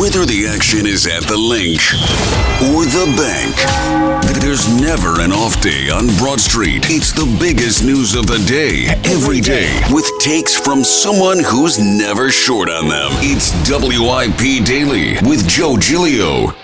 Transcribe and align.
Whether 0.00 0.24
the 0.24 0.46
action 0.48 0.86
is 0.86 1.06
at 1.06 1.22
the 1.24 1.36
link 1.36 1.78
or 2.72 2.86
the 2.86 3.12
bank, 3.14 4.40
there's 4.40 4.66
never 4.80 5.20
an 5.20 5.32
off 5.32 5.60
day 5.60 5.90
on 5.90 6.06
Broad 6.16 6.40
Street. 6.40 6.86
It's 6.88 7.12
the 7.12 7.26
biggest 7.38 7.84
news 7.84 8.14
of 8.14 8.26
the 8.26 8.38
day, 8.48 8.86
every 9.04 9.40
day, 9.42 9.82
with 9.90 10.10
takes 10.18 10.58
from 10.58 10.82
someone 10.82 11.40
who's 11.44 11.78
never 11.78 12.30
short 12.30 12.70
on 12.70 12.88
them. 12.88 13.10
It's 13.20 13.52
WIP 13.68 14.64
Daily 14.64 15.18
with 15.28 15.46
Joe 15.46 15.76
Giglio. 15.76 16.54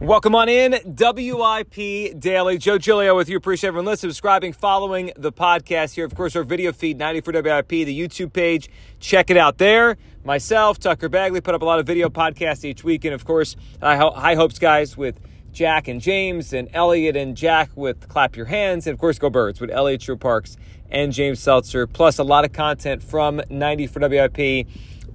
Welcome 0.00 0.36
on 0.36 0.48
in, 0.48 0.78
WIP 0.84 2.20
Daily. 2.20 2.56
Joe 2.56 2.78
Giglio 2.78 3.16
with 3.16 3.28
you. 3.28 3.36
Appreciate 3.36 3.66
everyone 3.66 3.86
listening, 3.86 4.12
subscribing, 4.12 4.52
following 4.52 5.10
the 5.16 5.32
podcast 5.32 5.94
here. 5.94 6.04
Of 6.04 6.14
course, 6.14 6.36
our 6.36 6.44
video 6.44 6.72
feed, 6.72 6.98
94 6.98 7.42
WIP, 7.42 7.68
the 7.68 7.98
YouTube 8.00 8.32
page. 8.32 8.70
Check 9.00 9.28
it 9.28 9.36
out 9.36 9.58
there. 9.58 9.96
Myself, 10.24 10.78
Tucker 10.78 11.08
Bagley, 11.08 11.40
put 11.40 11.56
up 11.56 11.62
a 11.62 11.64
lot 11.64 11.80
of 11.80 11.86
video 11.86 12.08
podcasts 12.10 12.64
each 12.64 12.84
week. 12.84 13.04
And 13.06 13.12
of 13.12 13.24
course, 13.24 13.56
high 13.82 14.36
hopes, 14.36 14.60
guys, 14.60 14.96
with 14.96 15.18
Jack 15.52 15.88
and 15.88 16.00
James, 16.00 16.52
and 16.52 16.68
Elliot 16.72 17.16
and 17.16 17.36
Jack 17.36 17.70
with 17.74 18.08
Clap 18.08 18.36
Your 18.36 18.46
Hands. 18.46 18.86
And 18.86 18.94
of 18.94 19.00
course, 19.00 19.18
Go 19.18 19.30
Birds 19.30 19.60
with 19.60 19.68
Elliot 19.68 20.00
Shorr-Parks 20.00 20.56
and 20.92 21.12
James 21.12 21.40
Seltzer. 21.40 21.88
Plus, 21.88 22.20
a 22.20 22.24
lot 22.24 22.44
of 22.44 22.52
content 22.52 23.02
from 23.02 23.42
94 23.50 24.08
WIP 24.08 24.68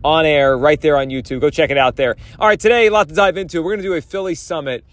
on 0.03 0.25
air 0.25 0.57
right 0.57 0.79
there 0.81 0.97
on 0.97 1.07
YouTube. 1.07 1.41
Go 1.41 1.49
check 1.49 1.69
it 1.69 1.77
out 1.77 1.95
there. 1.95 2.15
All 2.39 2.47
right, 2.47 2.59
today, 2.59 2.87
a 2.87 2.91
lot 2.91 3.07
to 3.09 3.15
dive 3.15 3.37
into. 3.37 3.61
We're 3.61 3.71
going 3.71 3.83
to 3.83 3.87
do 3.87 3.93
a 3.93 4.01
Philly 4.01 4.35
Summit 4.35 4.83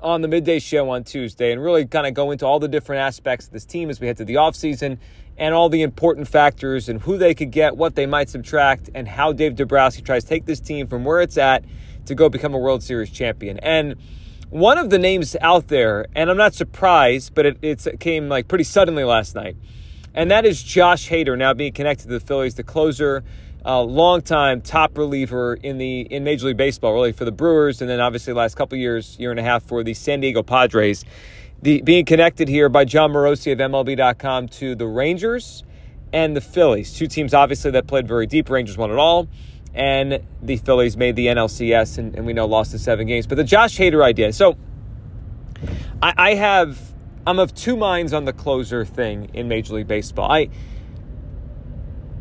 on 0.00 0.22
the 0.22 0.28
midday 0.28 0.58
show 0.58 0.88
on 0.90 1.04
Tuesday 1.04 1.52
and 1.52 1.62
really 1.62 1.84
kind 1.84 2.06
of 2.06 2.14
go 2.14 2.30
into 2.30 2.46
all 2.46 2.58
the 2.58 2.68
different 2.68 3.00
aspects 3.00 3.46
of 3.46 3.52
this 3.52 3.64
team 3.64 3.90
as 3.90 4.00
we 4.00 4.06
head 4.06 4.16
to 4.16 4.24
the 4.24 4.34
offseason 4.34 4.98
and 5.36 5.54
all 5.54 5.68
the 5.68 5.82
important 5.82 6.28
factors 6.28 6.88
and 6.88 7.00
who 7.02 7.18
they 7.18 7.34
could 7.34 7.50
get, 7.50 7.76
what 7.76 7.94
they 7.94 8.06
might 8.06 8.28
subtract, 8.28 8.90
and 8.94 9.08
how 9.08 9.32
Dave 9.32 9.56
Dombrowski 9.56 10.02
tries 10.02 10.24
to 10.24 10.28
take 10.28 10.46
this 10.46 10.60
team 10.60 10.86
from 10.86 11.04
where 11.04 11.20
it's 11.20 11.38
at 11.38 11.64
to 12.06 12.14
go 12.14 12.28
become 12.28 12.54
a 12.54 12.58
World 12.58 12.82
Series 12.82 13.10
champion. 13.10 13.58
And 13.58 13.96
one 14.50 14.78
of 14.78 14.90
the 14.90 14.98
names 14.98 15.36
out 15.40 15.68
there, 15.68 16.06
and 16.14 16.30
I'm 16.30 16.36
not 16.36 16.54
surprised, 16.54 17.34
but 17.34 17.46
it, 17.46 17.58
it 17.62 18.00
came 18.00 18.28
like 18.28 18.48
pretty 18.48 18.64
suddenly 18.64 19.04
last 19.04 19.34
night, 19.34 19.56
and 20.12 20.30
that 20.30 20.44
is 20.44 20.62
Josh 20.62 21.08
Hader 21.08 21.38
now 21.38 21.54
being 21.54 21.72
connected 21.72 22.04
to 22.04 22.08
the 22.08 22.20
Phillies, 22.20 22.56
the 22.56 22.64
closer 22.64 23.22
uh, 23.64 23.82
longtime 23.82 24.62
top 24.62 24.96
reliever 24.96 25.54
in 25.54 25.78
the 25.78 26.00
in 26.02 26.24
Major 26.24 26.46
League 26.46 26.56
Baseball, 26.56 26.94
really 26.94 27.12
for 27.12 27.24
the 27.24 27.32
Brewers, 27.32 27.80
and 27.80 27.90
then 27.90 28.00
obviously 28.00 28.32
the 28.32 28.38
last 28.38 28.56
couple 28.56 28.78
years, 28.78 29.18
year 29.18 29.30
and 29.30 29.40
a 29.40 29.42
half 29.42 29.62
for 29.62 29.82
the 29.82 29.94
San 29.94 30.20
Diego 30.20 30.42
Padres. 30.42 31.04
The, 31.62 31.82
being 31.82 32.06
connected 32.06 32.48
here 32.48 32.70
by 32.70 32.86
Jon 32.86 33.12
Morosi 33.12 33.52
of 33.52 33.58
MLB.com 33.58 34.48
to 34.48 34.74
the 34.74 34.86
Rangers 34.86 35.62
and 36.12 36.34
the 36.34 36.40
Phillies, 36.40 36.94
two 36.94 37.06
teams 37.06 37.34
obviously 37.34 37.70
that 37.72 37.86
played 37.86 38.08
very 38.08 38.26
deep. 38.26 38.48
Rangers 38.48 38.78
won 38.78 38.90
it 38.90 38.98
all, 38.98 39.28
and 39.74 40.20
the 40.42 40.56
Phillies 40.56 40.96
made 40.96 41.16
the 41.16 41.26
NLCS, 41.26 41.98
and, 41.98 42.14
and 42.14 42.24
we 42.24 42.32
know 42.32 42.46
lost 42.46 42.72
the 42.72 42.78
seven 42.78 43.06
games. 43.06 43.26
But 43.26 43.34
the 43.34 43.44
Josh 43.44 43.78
Hader 43.78 44.02
idea. 44.02 44.32
So 44.32 44.56
I, 46.02 46.14
I 46.16 46.34
have 46.34 46.78
I'm 47.26 47.38
of 47.38 47.54
two 47.54 47.76
minds 47.76 48.14
on 48.14 48.24
the 48.24 48.32
closer 48.32 48.84
thing 48.84 49.30
in 49.34 49.46
Major 49.46 49.74
League 49.74 49.86
Baseball. 49.86 50.30
I 50.32 50.48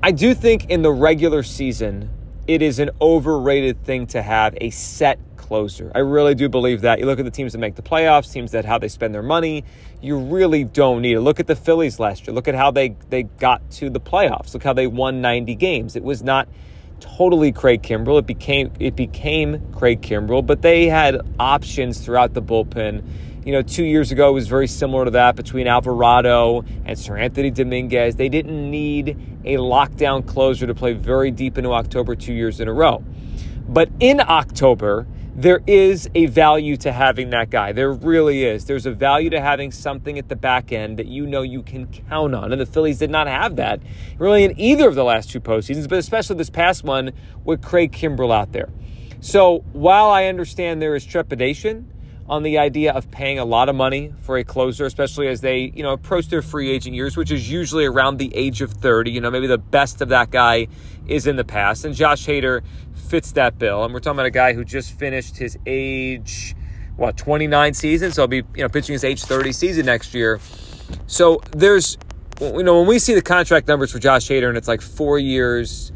I 0.02 0.12
do 0.12 0.34
think 0.34 0.70
in 0.70 0.82
the 0.82 0.94
regular 0.94 1.44
season, 1.44 2.10
it 2.48 2.62
is 2.62 2.80
an 2.80 2.92
overrated 3.02 3.84
thing 3.84 4.08
to 4.08 4.22
have 4.22 4.58
a 4.62 4.70
set 4.70 5.20
closer. 5.36 5.92
I 5.94 6.00
really 6.00 6.36
do 6.36 6.48
believe 6.48 6.82
that. 6.82 7.00
You 7.00 7.06
look 7.06 7.20
at 7.20 7.26
the 7.26 7.32
teams 7.32 7.52
that 7.52 7.58
make 7.58 7.76
the 7.76 7.82
playoffs, 7.82 8.32
teams 8.32 8.52
that 8.52 8.64
how 8.64 8.78
they 8.78 8.88
spend 8.88 9.14
their 9.14 9.22
money, 9.22 9.66
you 10.02 10.18
really 10.18 10.64
don't 10.64 11.02
need 11.02 11.16
it. 11.16 11.20
Look 11.20 11.42
at 11.42 11.48
the 11.48 11.56
Phillies 11.56 12.00
last 12.00 12.26
year. 12.26 12.34
Look 12.34 12.48
at 12.48 12.56
how 12.56 12.72
they, 12.72 12.96
they 13.10 13.24
got 13.24 13.70
to 13.72 13.90
the 13.90 14.00
playoffs. 14.00 14.54
Look 14.54 14.64
how 14.64 14.72
they 14.72 14.88
won 14.88 15.20
90 15.20 15.56
games. 15.56 15.98
It 15.98 16.04
was 16.04 16.24
not 16.24 16.48
totally 17.02 17.52
Craig 17.52 17.84
Kimbrel. 17.84 18.20
It 18.20 18.26
became 18.26 18.72
it 18.80 18.96
became 18.96 19.70
Craig 19.74 20.02
Kimbrel, 20.02 20.46
but 20.46 20.62
they 20.62 20.88
had 20.88 21.20
options 21.40 22.00
throughout 22.00 22.34
the 22.34 22.42
bullpen 22.42 23.04
you 23.46 23.52
know, 23.52 23.62
two 23.62 23.86
years 23.86 24.12
ago 24.12 24.34
was 24.34 24.48
very 24.48 24.68
similar 24.68 25.06
to 25.06 25.12
that 25.12 25.36
between 25.36 25.68
Alvarado 25.68 26.60
and 26.86 26.98
Seranthony 26.98 27.54
Dominguez. 27.54 28.16
They 28.16 28.30
didn't 28.30 28.70
need 28.70 29.18
a 29.46 29.56
lockdown 29.56 30.26
closer 30.26 30.68
to 30.68 30.76
play 30.76 30.94
very 30.94 31.32
deep 31.32 31.58
into 31.58 31.72
October 31.72 32.16
two 32.16 32.34
years 32.34 32.60
in 32.60 32.68
a 32.68 32.74
row. 32.74 33.04
But 33.68 33.90
in 34.00 34.20
October, 34.20 35.08
there 35.36 35.62
is 35.68 36.10
a 36.16 36.26
value 36.26 36.76
to 36.78 36.92
having 36.92 37.30
that 37.30 37.50
guy. 37.50 37.72
There 37.72 37.94
really 37.94 38.44
is. 38.44 38.66
There's 38.66 38.86
a 38.86 38.92
value 38.92 39.30
to 39.30 39.40
having 39.40 39.72
something 39.72 40.20
at 40.20 40.28
the 40.28 40.36
back 40.36 40.74
end 40.74 40.98
that 40.98 41.06
you 41.06 41.26
know 41.26 41.44
you 41.44 41.64
can 41.64 41.88
count 41.88 42.36
on. 42.36 42.52
And 42.52 42.60
the 42.60 42.66
Phillies 42.66 43.00
did 43.00 43.10
not 43.10 43.28
have 43.28 43.56
that 43.56 43.80
really 44.18 44.44
in 44.44 44.60
either 44.60 44.90
of 44.90 44.96
the 44.96 45.06
last 45.06 45.30
two 45.30 45.40
postseasons, 45.40 45.88
but 45.88 45.98
especially 45.98 46.36
this 46.36 46.50
past 46.50 46.84
one 46.84 47.12
with 47.46 47.62
Craig 47.62 47.94
Kimbrel 47.94 48.34
out 48.34 48.52
there. 48.52 48.68
So 49.22 49.60
while 49.72 50.10
I 50.10 50.26
understand 50.26 50.82
there 50.82 50.96
is 50.96 51.06
trepidation, 51.06 51.90
on 52.30 52.44
the 52.44 52.60
idea 52.60 52.94
of 52.94 53.10
paying 53.10 53.40
a 53.40 53.46
lot 53.46 53.70
of 53.70 53.76
money 53.76 54.14
for 54.22 54.38
a 54.38 54.44
closer, 54.44 54.86
especially 54.86 55.28
as 55.28 55.42
they, 55.42 55.72
you 55.76 55.82
know, 55.82 55.94
approach 55.94 56.28
their 56.28 56.44
free 56.44 56.70
agent 56.70 56.96
years, 56.96 57.18
which 57.18 57.32
is 57.32 57.52
usually 57.52 57.86
around 57.86 58.18
the 58.18 58.34
age 58.36 58.62
of 58.62 58.72
30. 58.72 59.10
You 59.10 59.20
know, 59.20 59.32
maybe 59.32 59.48
the 59.48 59.58
best 59.58 60.00
of 60.02 60.10
that 60.10 60.30
guy 60.30 60.68
is 61.08 61.26
in 61.26 61.38
the 61.38 61.44
past. 61.44 61.86
And 61.86 61.96
Josh 61.96 62.28
Hader 62.28 62.62
fits 62.94 63.32
that 63.32 63.58
bill. 63.58 63.84
And 63.84 63.94
we're 63.94 64.00
talking 64.00 64.18
about 64.18 64.28
a 64.28 64.32
guy 64.32 64.54
who 64.54 64.64
just 64.64 64.92
finished 64.92 65.38
his 65.38 65.58
age, 65.66 66.56
what, 66.98 67.18
29 67.18 67.74
season. 67.74 68.12
So 68.12 68.22
he'll 68.22 68.28
be, 68.28 68.44
you 68.56 68.64
know, 68.64 68.70
pitching 68.70 68.94
his 68.94 69.04
age 69.04 69.24
30 69.24 69.52
season 69.52 69.88
next 69.88 70.14
year. 70.14 70.40
So 71.08 71.42
there's, 71.52 71.98
you 72.40 72.62
know, 72.62 72.78
when 72.78 72.88
we 72.88 73.00
see 73.00 73.16
the 73.16 73.24
contract 73.24 73.68
numbers 73.68 73.92
for 73.92 73.98
Josh 73.98 74.30
Hader 74.30 74.50
and 74.50 74.58
it's 74.58 74.68
like 74.68 74.82
four 74.82 75.18
years, 75.18 75.92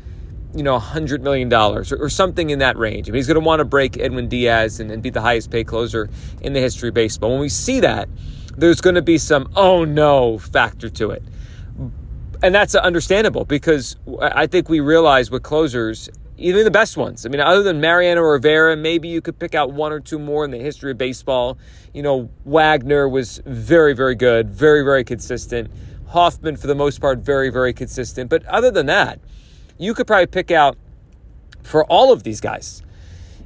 you 0.55 0.63
know, 0.63 0.77
$100 0.77 1.21
million 1.21 1.51
or, 1.51 1.83
or 1.99 2.09
something 2.09 2.49
in 2.49 2.59
that 2.59 2.77
range. 2.77 3.09
I 3.09 3.11
mean, 3.11 3.19
he's 3.19 3.27
going 3.27 3.39
to 3.39 3.45
want 3.45 3.59
to 3.59 3.65
break 3.65 3.97
Edwin 3.97 4.27
Diaz 4.27 4.79
and, 4.79 4.91
and 4.91 5.01
be 5.01 5.09
the 5.09 5.21
highest 5.21 5.49
paid 5.49 5.67
closer 5.67 6.09
in 6.41 6.53
the 6.53 6.59
history 6.59 6.89
of 6.89 6.95
baseball. 6.95 7.31
When 7.31 7.39
we 7.39 7.49
see 7.49 7.79
that, 7.79 8.07
there's 8.55 8.81
going 8.81 8.95
to 8.95 9.01
be 9.01 9.17
some 9.17 9.51
oh 9.55 9.83
no 9.83 10.37
factor 10.37 10.89
to 10.89 11.11
it. 11.11 11.23
And 12.43 12.53
that's 12.53 12.75
understandable 12.75 13.45
because 13.45 13.95
I 14.21 14.47
think 14.47 14.69
we 14.69 14.79
realize 14.79 15.31
with 15.31 15.43
closers, 15.43 16.09
even 16.37 16.65
the 16.65 16.71
best 16.71 16.97
ones. 16.97 17.25
I 17.25 17.29
mean, 17.29 17.39
other 17.39 17.63
than 17.63 17.79
Mariano 17.79 18.21
Rivera, 18.21 18.75
maybe 18.75 19.07
you 19.07 19.21
could 19.21 19.39
pick 19.39 19.55
out 19.55 19.71
one 19.71 19.91
or 19.91 20.01
two 20.01 20.19
more 20.19 20.43
in 20.43 20.51
the 20.51 20.57
history 20.57 20.91
of 20.91 20.97
baseball. 20.97 21.57
You 21.93 22.03
know, 22.03 22.29
Wagner 22.43 23.07
was 23.07 23.41
very, 23.45 23.93
very 23.93 24.15
good, 24.15 24.49
very, 24.49 24.83
very 24.83 25.03
consistent. 25.03 25.71
Hoffman, 26.07 26.57
for 26.57 26.67
the 26.67 26.75
most 26.75 26.99
part, 26.99 27.19
very, 27.19 27.49
very 27.49 27.73
consistent. 27.73 28.29
But 28.29 28.45
other 28.45 28.71
than 28.71 28.87
that, 28.87 29.19
you 29.77 29.93
could 29.93 30.07
probably 30.07 30.27
pick 30.27 30.51
out 30.51 30.77
for 31.63 31.85
all 31.85 32.11
of 32.11 32.23
these 32.23 32.41
guys. 32.41 32.81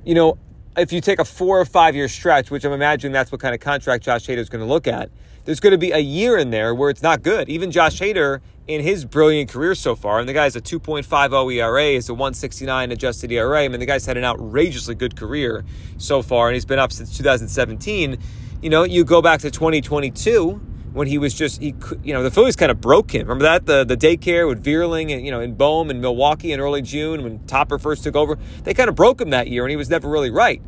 You 0.04 0.16
know, 0.16 0.38
if 0.78 0.92
you 0.92 1.02
take 1.02 1.20
a 1.20 1.26
four 1.26 1.60
or 1.60 1.66
five 1.66 1.96
year 1.96 2.08
stretch, 2.08 2.52
which 2.52 2.64
I'm 2.64 2.72
imagining 2.72 3.12
that's 3.12 3.32
what 3.32 3.42
kind 3.42 3.56
of 3.56 3.62
contract 3.62 4.04
Josh 4.04 4.28
Hader 4.28 4.38
is 4.38 4.50
going 4.50 4.66
to 4.66 4.72
look 4.72 4.88
at, 4.88 5.10
there's 5.46 5.60
going 5.60 5.72
to 5.72 5.78
be 5.78 5.92
a 5.92 6.00
year 6.00 6.38
in 6.38 6.50
there 6.50 6.76
where 6.76 6.90
it's 6.90 7.02
not 7.02 7.24
good. 7.24 7.50
Even 7.50 7.72
Josh 7.72 8.00
Hader, 8.00 8.42
in 8.68 8.82
his 8.82 9.06
brilliant 9.06 9.50
career 9.50 9.74
so 9.74 9.96
far, 9.96 10.20
and 10.20 10.28
the 10.28 10.34
guy's 10.34 10.58
a 10.58 10.62
2.50 10.62 11.56
ERA, 11.56 11.86
is 11.86 12.10
a 12.10 12.14
169 12.14 12.92
adjusted 12.92 13.32
ERA. 13.32 13.64
I 13.64 13.68
mean, 13.70 13.80
the 13.80 13.86
guy's 13.86 14.06
had 14.06 14.18
an 14.18 14.26
outrageously 14.26 14.96
good 14.96 15.16
career 15.16 15.64
so 15.98 16.22
far, 16.22 16.50
and 16.50 16.56
he's 16.56 16.66
been 16.66 16.80
up 16.80 16.92
since 16.92 17.16
2017. 17.18 18.18
You 18.62 18.70
know, 18.70 18.84
you 18.84 19.06
go 19.06 19.22
back 19.22 19.40
to 19.42 19.52
2022 19.52 20.60
when 20.98 21.08
he 21.08 21.18
was 21.18 21.34
just 21.34 21.62
he 21.62 21.76
you 22.04 22.14
know 22.14 22.24
the 22.24 22.32
Phillies 22.32 22.56
kind 22.56 22.72
of 22.72 22.82
broke 22.82 23.14
him. 23.14 23.28
Remember 23.28 23.44
that 23.44 23.66
the 23.66 23.84
the 23.84 23.96
daycare 23.96 24.48
with 24.48 24.64
Vierling 24.64 25.14
and 25.14 25.24
you 25.24 25.32
know 25.32 25.40
in 25.40 25.54
Bohm 25.54 25.90
and 25.90 26.02
Milwaukee 26.02 26.52
in 26.52 26.60
early 26.60 26.82
June 26.82 27.24
when 27.24 27.46
Topper 27.46 27.78
first 27.78 28.04
took 28.04 28.16
over. 28.16 28.38
They 28.64 28.74
kind 28.74 28.90
of 28.90 28.96
broke 28.96 29.22
him 29.22 29.30
that 29.30 29.48
year, 29.48 29.64
and 29.64 29.70
he 29.70 29.78
was 29.78 29.90
never 29.90 30.10
really 30.10 30.32
right. 30.32 30.62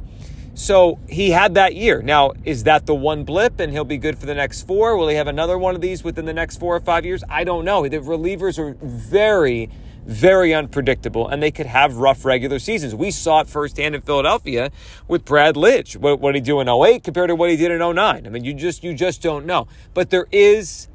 So 0.54 1.00
he 1.08 1.32
had 1.32 1.56
that 1.56 1.76
year. 1.76 2.02
Now, 2.02 2.34
is 2.44 2.64
that 2.64 2.86
the 2.86 2.94
one 2.94 3.24
blip 3.24 3.60
and 3.60 3.72
he'll 3.72 3.86
be 3.86 3.98
good 3.98 4.18
for 4.18 4.26
the 4.26 4.36
next 4.36 4.64
four? 4.64 4.98
Will 4.98 5.08
he 5.08 5.16
have 5.16 5.28
another 5.28 5.58
one 5.58 5.74
of 5.74 5.82
these 5.82 6.04
within 6.04 6.26
the 6.26 6.34
next 6.34 6.58
four 6.58 6.76
or 6.76 6.82
five 6.82 7.06
years? 7.06 7.24
I 7.30 7.44
don't 7.44 7.64
know. 7.64 7.88
The 7.88 8.00
relievers 8.00 8.60
are 8.60 8.76
very 8.82 9.70
very 10.10 10.56
unpredictable, 10.56 11.28
and 11.28 11.42
they 11.42 11.52
could 11.52 11.68
have 11.68 11.98
rough 11.98 12.26
regular 12.26 12.58
seasons. 12.58 12.96
We 12.96 13.12
saw 13.12 13.42
it 13.42 13.48
firsthand 13.48 13.94
in 13.94 14.02
Philadelphia 14.02 14.72
with 15.08 15.24
Brad 15.24 15.56
Lidge. 15.56 15.98
What, 15.98 16.20
what 16.20 16.32
did 16.32 16.40
he 16.40 16.46
do 16.46 16.60
in 16.60 16.68
08 16.68 17.04
compared 17.04 17.30
to 17.30 17.36
what 17.36 17.52
he 17.52 17.56
did 17.56 17.70
in 17.70 17.80
09? 17.80 18.26
I 18.26 18.30
mean, 18.30 18.44
you 18.44 18.56
just 18.56 18.84
you 18.84 18.96
just 18.96 19.22
don't 19.22 19.46
know. 19.46 19.68
But 19.94 20.10
there 20.10 20.26
is 20.32 20.88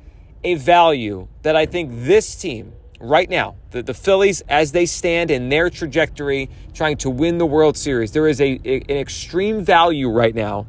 a 0.43 0.56
value 0.56 1.28
that 1.43 1.55
I 1.55 1.64
think 1.64 1.90
this 1.93 2.34
team 2.34 2.72
right 2.99 3.31
now, 3.31 3.55
the, 3.70 3.84
the 3.84 3.94
Phillies, 3.94 4.40
as 4.49 4.72
they 4.72 4.84
stand 4.84 5.31
in 5.31 5.49
their 5.49 5.70
trajectory, 5.70 6.50
trying 6.72 6.96
to 6.99 7.10
win 7.10 7.38
the 7.38 7.46
World 7.46 7.76
Series, 7.76 8.10
there 8.10 8.26
is 8.26 8.40
a, 8.40 8.60
a 8.64 8.81
an 8.88 8.96
extreme 8.96 9.64
value 9.64 10.10
right 10.10 10.34
now 10.34 10.67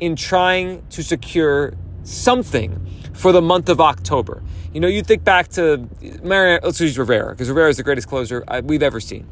in 0.00 0.16
trying 0.16 0.84
to 0.90 1.04
secure 1.04 1.74
something 2.02 2.84
for 3.12 3.30
the 3.30 3.40
month 3.40 3.68
of 3.68 3.80
October. 3.80 4.42
You 4.74 4.80
know, 4.80 4.88
you 4.88 5.02
think 5.02 5.22
back 5.22 5.46
to 5.50 5.88
Mariano, 6.24 6.58
let's 6.64 6.80
use 6.80 6.98
Rivera, 6.98 7.30
because 7.30 7.48
Rivera 7.48 7.70
is 7.70 7.76
the 7.76 7.84
greatest 7.84 8.08
closer 8.08 8.42
uh, 8.48 8.60
we've 8.64 8.82
ever 8.82 8.98
seen. 8.98 9.24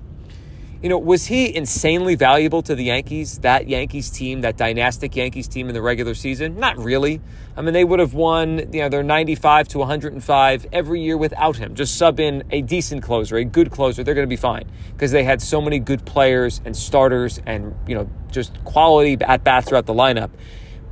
You 0.81 0.89
know, 0.89 0.99
was 0.99 1.27
he 1.27 1.53
insanely 1.53 2.15
valuable 2.15 2.63
to 2.63 2.77
the 2.77 2.85
Yankees, 2.85 3.39
that 3.41 3.67
Yankees 3.67 4.09
team, 4.09 4.43
that 4.43 4.57
dynastic 4.57 5.17
Yankees 5.17 5.49
team 5.49 5.67
in 5.67 5.75
the 5.75 5.83
regular 5.83 6.15
season? 6.15 6.61
Not 6.61 6.79
really. 6.79 7.21
I 7.57 7.63
mean, 7.63 7.75
they 7.75 7.83
would 7.83 7.99
have 7.99 8.15
won, 8.15 8.73
you 8.73 8.83
know, 8.83 8.89
their 8.89 9.03
95 9.03 9.67
to 9.69 9.79
105 9.79 10.67
every 10.73 11.03
year 11.03 11.17
without 11.17 11.57
him. 11.57 11.75
Just 11.75 11.99
sub 11.99 12.21
in 12.21 12.45
a 12.53 12.63
decent 12.63 13.03
closer, 13.03 13.37
a 13.37 13.45
good 13.45 13.73
closer, 13.73 14.05
they're 14.05 14.15
going 14.15 14.29
to 14.29 14.33
be 14.33 14.37
fine 14.37 14.71
because 14.93 15.11
they 15.11 15.25
had 15.25 15.43
so 15.43 15.61
many 15.61 15.81
good 15.81 16.07
players 16.07 16.61
and 16.65 16.77
starters 16.77 17.41
and, 17.47 17.75
you 17.89 17.97
know, 17.97 18.09
just 18.31 18.63
quality 18.63 19.19
at 19.23 19.43
bats 19.43 19.69
throughout 19.69 19.87
the 19.87 19.95
lineup. 19.95 20.31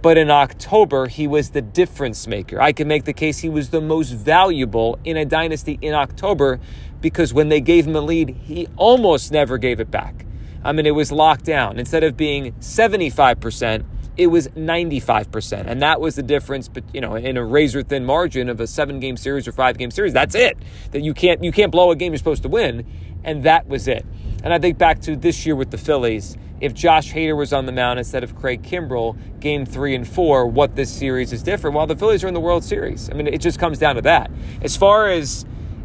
But 0.02 0.16
in 0.16 0.30
October, 0.30 1.08
he 1.08 1.26
was 1.26 1.50
the 1.50 1.60
difference 1.60 2.26
maker. 2.26 2.60
I 2.60 2.72
can 2.72 2.88
make 2.88 3.04
the 3.04 3.12
case 3.12 3.38
he 3.38 3.48
was 3.48 3.70
the 3.70 3.80
most 3.80 4.10
valuable 4.10 4.98
in 5.04 5.16
a 5.16 5.24
dynasty 5.24 5.78
in 5.82 5.94
October 5.94 6.58
because 7.00 7.34
when 7.34 7.48
they 7.48 7.60
gave 7.60 7.86
him 7.86 7.96
a 7.96 8.00
lead, 8.00 8.30
he 8.30 8.66
almost 8.76 9.32
never 9.32 9.58
gave 9.58 9.80
it 9.80 9.90
back. 9.90 10.26
I 10.64 10.72
mean, 10.72 10.86
it 10.86 10.94
was 10.94 11.10
locked 11.10 11.44
down. 11.44 11.78
Instead 11.78 12.04
of 12.04 12.16
being 12.16 12.52
75%, 12.54 13.84
it 14.16 14.26
was 14.26 14.48
95%. 14.48 15.66
And 15.66 15.80
that 15.82 16.00
was 16.00 16.16
the 16.16 16.22
difference, 16.22 16.68
but 16.68 16.84
you 16.92 17.00
know, 17.00 17.14
in 17.14 17.36
a 17.36 17.44
razor 17.44 17.82
thin 17.82 18.04
margin 18.04 18.48
of 18.48 18.60
a 18.60 18.66
seven 18.66 19.00
game 19.00 19.16
series 19.16 19.48
or 19.48 19.52
five 19.52 19.78
game 19.78 19.90
series. 19.90 20.12
That's 20.12 20.34
it. 20.34 20.58
That 20.90 21.00
you 21.00 21.14
can't 21.14 21.42
you 21.42 21.52
can't 21.52 21.72
blow 21.72 21.90
a 21.90 21.96
game 21.96 22.12
you're 22.12 22.18
supposed 22.18 22.42
to 22.42 22.48
win. 22.48 22.86
And 23.24 23.44
that 23.44 23.66
was 23.66 23.88
it. 23.88 24.04
And 24.42 24.52
I 24.52 24.58
think 24.58 24.78
back 24.78 25.00
to 25.02 25.16
this 25.16 25.44
year 25.44 25.54
with 25.54 25.70
the 25.70 25.78
Phillies, 25.78 26.36
if 26.60 26.74
Josh 26.74 27.12
Hader 27.12 27.36
was 27.36 27.52
on 27.52 27.66
the 27.66 27.72
mound 27.72 27.98
instead 27.98 28.22
of 28.22 28.36
Craig 28.36 28.62
Kimbrel, 28.62 29.16
game 29.40 29.64
three 29.64 29.94
and 29.94 30.06
four, 30.06 30.46
what 30.46 30.76
this 30.76 30.90
series 30.90 31.32
is 31.32 31.42
different. 31.42 31.74
While 31.74 31.86
the 31.86 31.96
Phillies 31.96 32.22
are 32.22 32.28
in 32.28 32.34
the 32.34 32.40
World 32.40 32.64
Series. 32.64 33.10
I 33.10 33.14
mean, 33.14 33.26
it 33.26 33.40
just 33.40 33.58
comes 33.58 33.78
down 33.78 33.96
to 33.96 34.02
that. 34.02 34.30
As 34.62 34.76
far 34.76 35.08
as 35.08 35.44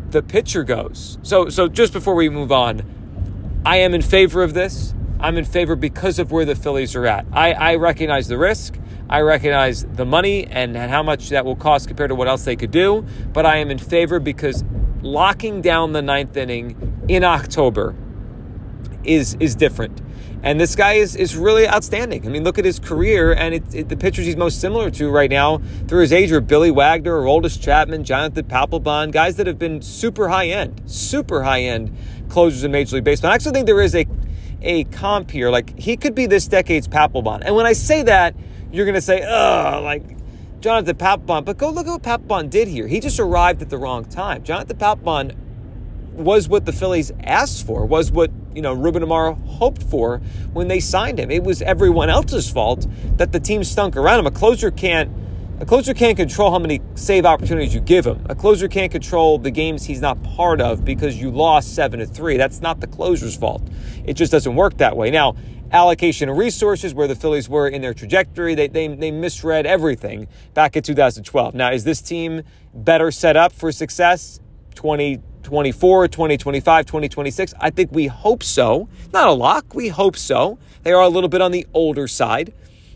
the 0.09 0.21
pitcher 0.21 0.63
goes. 0.63 1.17
So 1.23 1.49
so 1.49 1.67
just 1.67 1.93
before 1.93 2.15
we 2.15 2.29
move 2.29 2.51
on, 2.51 3.61
I 3.65 3.77
am 3.77 3.93
in 3.93 4.01
favor 4.01 4.43
of 4.43 4.53
this. 4.53 4.93
I'm 5.19 5.37
in 5.37 5.45
favor 5.45 5.75
because 5.75 6.19
of 6.19 6.31
where 6.31 6.45
the 6.45 6.55
Phillies 6.55 6.95
are 6.95 7.05
at. 7.05 7.25
I, 7.31 7.53
I 7.53 7.75
recognize 7.75 8.27
the 8.27 8.37
risk. 8.37 8.77
I 9.09 9.21
recognize 9.21 9.85
the 9.85 10.05
money 10.05 10.45
and 10.45 10.75
how 10.75 11.03
much 11.03 11.29
that 11.29 11.45
will 11.45 11.55
cost 11.55 11.87
compared 11.87 12.09
to 12.09 12.15
what 12.15 12.27
else 12.27 12.43
they 12.43 12.55
could 12.55 12.71
do. 12.71 13.05
But 13.33 13.45
I 13.45 13.57
am 13.57 13.71
in 13.71 13.77
favor 13.77 14.19
because 14.19 14.63
locking 15.01 15.61
down 15.61 15.93
the 15.93 16.01
ninth 16.01 16.35
inning 16.35 17.05
in 17.07 17.23
October 17.23 17.95
is 19.05 19.35
is 19.39 19.55
different. 19.55 20.01
And 20.43 20.59
this 20.59 20.75
guy 20.75 20.93
is, 20.93 21.15
is 21.15 21.35
really 21.35 21.67
outstanding. 21.67 22.23
I 22.27 22.29
mean, 22.29 22.43
look 22.43 22.59
at 22.59 22.65
his 22.65 22.77
career 22.77 23.33
and 23.33 23.55
it, 23.55 23.63
it, 23.73 23.89
the 23.89 23.97
pitchers 23.97 24.27
he's 24.27 24.35
most 24.35 24.61
similar 24.61 24.91
to 24.91 25.09
right 25.09 25.29
now 25.29 25.59
through 25.87 26.01
his 26.01 26.13
age 26.13 26.31
are 26.31 26.39
Billy 26.39 26.69
Wagner, 26.69 27.13
Aroldis 27.13 27.59
Chapman, 27.59 28.03
Jonathan 28.03 28.45
Papelbon, 28.45 29.11
guys 29.11 29.37
that 29.37 29.47
have 29.47 29.57
been 29.57 29.81
super 29.81 30.29
high 30.29 30.49
end, 30.49 30.83
super 30.85 31.41
high 31.41 31.61
end 31.61 31.97
closers 32.29 32.63
in 32.63 32.71
Major 32.71 32.97
League 32.97 33.05
Baseball. 33.05 33.31
I 33.31 33.33
actually 33.35 33.53
think 33.53 33.65
there 33.65 33.81
is 33.81 33.95
a 33.95 34.05
a 34.61 34.83
comp 34.85 35.31
here. 35.31 35.49
Like 35.49 35.77
he 35.79 35.97
could 35.97 36.13
be 36.13 36.25
this 36.25 36.47
decade's 36.47 36.87
Papelbon. 36.87 37.41
And 37.43 37.55
when 37.55 37.65
I 37.65 37.73
say 37.73 38.03
that, 38.03 38.35
you're 38.71 38.85
going 38.85 38.95
to 38.95 39.01
say, 39.01 39.23
"Oh, 39.25 39.81
like 39.83 40.03
Jonathan 40.59 40.95
Papelbon." 40.97 41.45
But 41.45 41.57
go 41.57 41.69
look 41.69 41.87
at 41.87 41.91
what 41.91 42.03
Papelbon 42.03 42.49
did 42.49 42.67
here. 42.67 42.87
He 42.87 42.99
just 42.99 43.19
arrived 43.19 43.61
at 43.61 43.69
the 43.69 43.77
wrong 43.77 44.05
time. 44.05 44.43
Jonathan 44.43 44.77
Papelbon 44.77 45.35
was 46.15 46.47
what 46.47 46.65
the 46.65 46.73
Phillies 46.73 47.11
asked 47.23 47.65
for, 47.65 47.85
was 47.85 48.11
what, 48.11 48.31
you 48.53 48.61
know, 48.61 48.73
Ruben 48.73 49.03
Amaro 49.03 49.43
hoped 49.47 49.83
for 49.83 50.19
when 50.53 50.67
they 50.67 50.79
signed 50.79 51.19
him. 51.19 51.29
It 51.29 51.43
was 51.43 51.61
everyone 51.61 52.09
else's 52.09 52.49
fault 52.49 52.87
that 53.17 53.31
the 53.31 53.39
team 53.39 53.63
stunk 53.63 53.95
around 53.95 54.19
him. 54.19 54.27
A 54.27 54.31
closer 54.31 54.71
can't 54.71 55.11
a 55.57 55.65
closer 55.65 55.93
can't 55.93 56.17
control 56.17 56.51
how 56.51 56.59
many 56.59 56.81
save 56.95 57.25
opportunities 57.25 57.73
you 57.73 57.79
give 57.79 58.05
him. 58.05 58.25
A 58.27 58.35
closer 58.35 58.67
can't 58.67 58.91
control 58.91 59.37
the 59.37 59.51
games 59.51 59.85
he's 59.85 60.01
not 60.01 60.21
part 60.21 60.59
of 60.59 60.83
because 60.83 61.15
you 61.15 61.31
lost 61.31 61.73
7 61.75 61.99
to 62.01 62.05
3. 62.05 62.35
That's 62.35 62.59
not 62.59 62.81
the 62.81 62.87
closer's 62.87 63.37
fault. 63.37 63.63
It 64.03 64.15
just 64.15 64.33
doesn't 64.33 64.53
work 64.53 64.75
that 64.79 64.97
way. 64.97 65.11
Now, 65.11 65.37
allocation 65.71 66.27
of 66.27 66.35
resources, 66.35 66.93
where 66.93 67.07
the 67.07 67.15
Phillies 67.15 67.47
were 67.47 67.69
in 67.69 67.81
their 67.81 67.93
trajectory. 67.93 68.53
They, 68.53 68.67
they, 68.67 68.87
they 68.87 69.11
misread 69.11 69.65
everything 69.65 70.27
back 70.53 70.75
in 70.75 70.83
2012. 70.83 71.55
Now, 71.55 71.71
is 71.71 71.85
this 71.85 72.01
team 72.01 72.43
better 72.73 73.09
set 73.09 73.37
up 73.37 73.53
for 73.53 73.71
success 73.71 74.41
20, 74.75 75.21
2024, 75.45 76.07
2025, 76.07 76.85
2026? 76.87 77.53
I 77.59 77.69
think 77.69 77.91
we 77.91 78.07
hope 78.07 78.41
so. 78.41 78.89
Not 79.13 79.27
a 79.27 79.31
lock, 79.31 79.75
we 79.75 79.89
hope 79.89 80.17
so. 80.17 80.57
They 80.81 80.91
are 80.91 81.03
a 81.03 81.07
little 81.07 81.29
bit 81.29 81.39
on 81.39 81.51
the 81.51 81.67
older 81.71 82.07
side. 82.07 82.51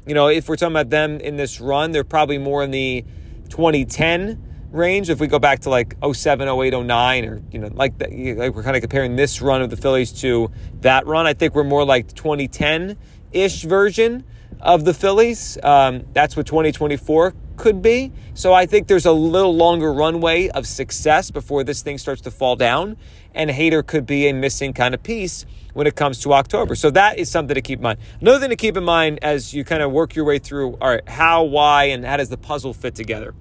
You 0.07 0.16
know, 0.16 0.30
if 0.30 0.50
we're 0.50 0.56
talking 0.56 0.74
about 0.74 0.90
them 0.90 1.19
in 1.19 1.38
this 1.38 1.62
run, 1.62 1.92
they're 1.92 2.04
probably 2.04 2.40
more 2.40 2.63
in 2.63 2.72
the 2.72 3.06
2010 3.50 4.68
range. 4.72 5.12
If 5.12 5.19
we 5.19 5.28
go 5.28 5.38
back 5.38 5.60
to 5.62 5.69
like 5.69 5.96
07, 6.04 6.48
08, 6.48 6.74
09, 6.86 7.25
or, 7.25 7.44
you 7.51 7.60
know, 7.60 7.69
like, 7.72 7.94
like 8.01 8.56
we're 8.56 8.63
kind 8.63 8.75
of 8.75 8.81
comparing 8.81 9.16
this 9.16 9.44
run 9.44 9.62
of 9.62 9.69
the 9.69 9.78
Phillies 9.78 10.12
to 10.22 10.50
that 10.81 11.06
run, 11.06 11.28
I 11.28 11.36
think 11.36 11.54
we're 11.54 11.63
more 11.63 11.86
like 11.86 12.12
2010 12.16 12.98
ish 13.31 13.62
version 13.62 14.24
of 14.60 14.86
the 14.86 14.94
Phillies. 14.95 15.60
Um, 15.62 16.06
that's 16.13 16.36
what 16.36 16.48
2024 16.48 17.36
could 17.59 17.81
be. 17.81 18.11
So 18.33 18.53
I 18.53 18.65
think 18.65 18.88
there's 18.88 19.06
a 19.06 19.11
little 19.11 19.56
longer 19.56 19.94
runway 19.94 20.47
of 20.50 20.65
success 20.65 21.29
before 21.29 21.63
this 21.63 21.83
thing 21.83 22.00
starts 22.00 22.21
to 22.21 22.31
fall 22.31 22.56
down. 22.56 22.97
And 23.35 23.51
Hader 23.51 23.85
could 23.85 24.07
be 24.07 24.27
a 24.27 24.33
missing 24.33 24.73
kind 24.73 24.95
of 24.95 25.03
piece 25.03 25.45
when 25.73 25.85
it 25.85 25.95
comes 25.95 26.19
to 26.21 26.33
October. 26.33 26.73
So 26.73 26.89
that 26.91 27.19
is 27.19 27.29
something 27.29 27.53
to 27.53 27.61
keep 27.61 27.79
in 27.79 27.83
mind. 27.83 28.00
Another 28.19 28.39
thing 28.39 28.50
to 28.50 28.56
keep 28.56 28.75
in 28.75 28.83
mind 28.83 29.19
as 29.21 29.53
you 29.53 29.63
kind 29.63 29.83
of 29.83 29.91
work 29.91 30.15
your 30.15 30.25
way 30.25 30.39
through 30.39 30.77
all 30.81 30.89
right, 30.89 31.07
how, 31.07 31.44
why, 31.44 31.85
and 31.85 32.03
how 32.03 32.17
does 32.17 32.29
the 32.29 32.38
puzzle 32.38 32.73
fit 32.73 32.95
together. 32.95 33.35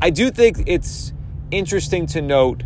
I 0.00 0.10
do 0.10 0.30
think 0.30 0.62
it's 0.66 1.12
interesting 1.50 2.06
to 2.06 2.22
note 2.22 2.62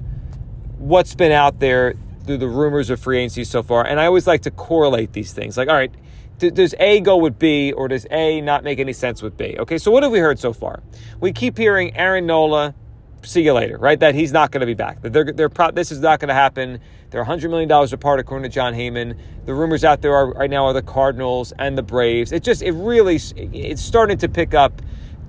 what's 0.79 1.15
been 1.15 1.33
out 1.33 1.59
there 1.59 1.95
through 2.25 2.39
the 2.39 2.49
rumors 2.49 2.91
of 2.91 3.01
free 3.01 3.19
agency 3.19 3.45
so 3.45 3.63
far. 3.63 3.85
And 3.85 3.99
I 3.99 4.07
always 4.07 4.27
like 4.27 4.43
to 4.43 4.51
correlate 4.51 5.13
these 5.13 5.33
things. 5.33 5.57
Like, 5.57 5.69
all 5.69 5.75
right, 5.75 5.93
does 6.41 6.75
A 6.79 7.01
go 7.01 7.17
with 7.17 7.39
B 7.39 7.73
or 7.73 7.89
does 7.89 8.07
A 8.11 8.41
not 8.41 8.65
make 8.65 8.79
any 8.79 8.93
sense 8.93 9.23
with 9.23 9.37
B? 9.37 9.57
Okay, 9.59 9.79
so 9.79 9.91
what 9.91 10.03
have 10.03 10.11
we 10.11 10.19
heard 10.19 10.39
so 10.39 10.53
far? 10.53 10.83
We 11.21 11.33
keep 11.33 11.57
hearing 11.57 11.95
Aaron 11.97 12.27
Nola, 12.27 12.75
see 13.23 13.43
you 13.43 13.53
later, 13.53 13.79
right? 13.79 14.01
That 14.01 14.15
he's 14.15 14.33
not 14.33 14.51
going 14.51 14.61
to 14.61 14.67
be 14.67 14.75
back. 14.75 15.03
That 15.03 15.13
they're, 15.13 15.33
they're 15.33 15.49
pro- 15.49 15.71
this 15.71 15.93
is 15.93 16.01
not 16.01 16.19
going 16.19 16.29
to 16.29 16.35
happen. 16.35 16.81
They're 17.11 17.25
$100 17.25 17.51
million 17.51 17.71
apart, 17.71 18.21
according 18.21 18.51
to 18.51 18.55
Jon 18.55 18.73
Heyman. 18.73 19.19
The 19.45 19.55
rumors 19.55 19.85
out 19.85 20.01
there 20.01 20.15
are, 20.15 20.33
right 20.33 20.51
now 20.51 20.67
are 20.67 20.73
the 20.73 20.83
Cardinals 20.83 21.53
and 21.59 21.77
the 21.77 21.83
Braves. 21.83 22.33
It 22.33 22.43
just, 22.43 22.63
it 22.63 22.73
really, 22.73 23.17
it's 23.37 23.83
starting 23.83 24.19
to 24.19 24.29
pick 24.29 24.55
up 24.55 24.81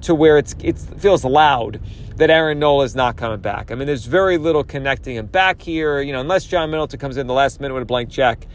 to 0.02 0.16
where 0.16 0.38
it's, 0.38 0.56
it 0.64 0.80
feels 0.80 1.24
loud 1.24 1.80
that 2.16 2.30
Aaron 2.30 2.60
Nola 2.60 2.86
is 2.86 2.96
not 2.96 3.18
coming 3.18 3.40
back. 3.40 3.72
I 3.72 3.76
mean, 3.76 3.88
there's 3.88 4.06
very 4.06 4.38
little 4.38 4.64
connecting 4.64 5.16
him 5.16 5.26
back 5.26 5.62
here, 5.62 6.02
you 6.02 6.14
know, 6.14 6.22
unless 6.22 6.46
John 6.46 6.70
Middleton 6.70 7.00
comes 7.00 7.18
in 7.18 7.28
the 7.28 7.34
last 7.34 7.60
minute 7.60 7.74
with 7.74 7.84
a 7.84 7.86
blank 7.86 8.10
check 8.10 8.48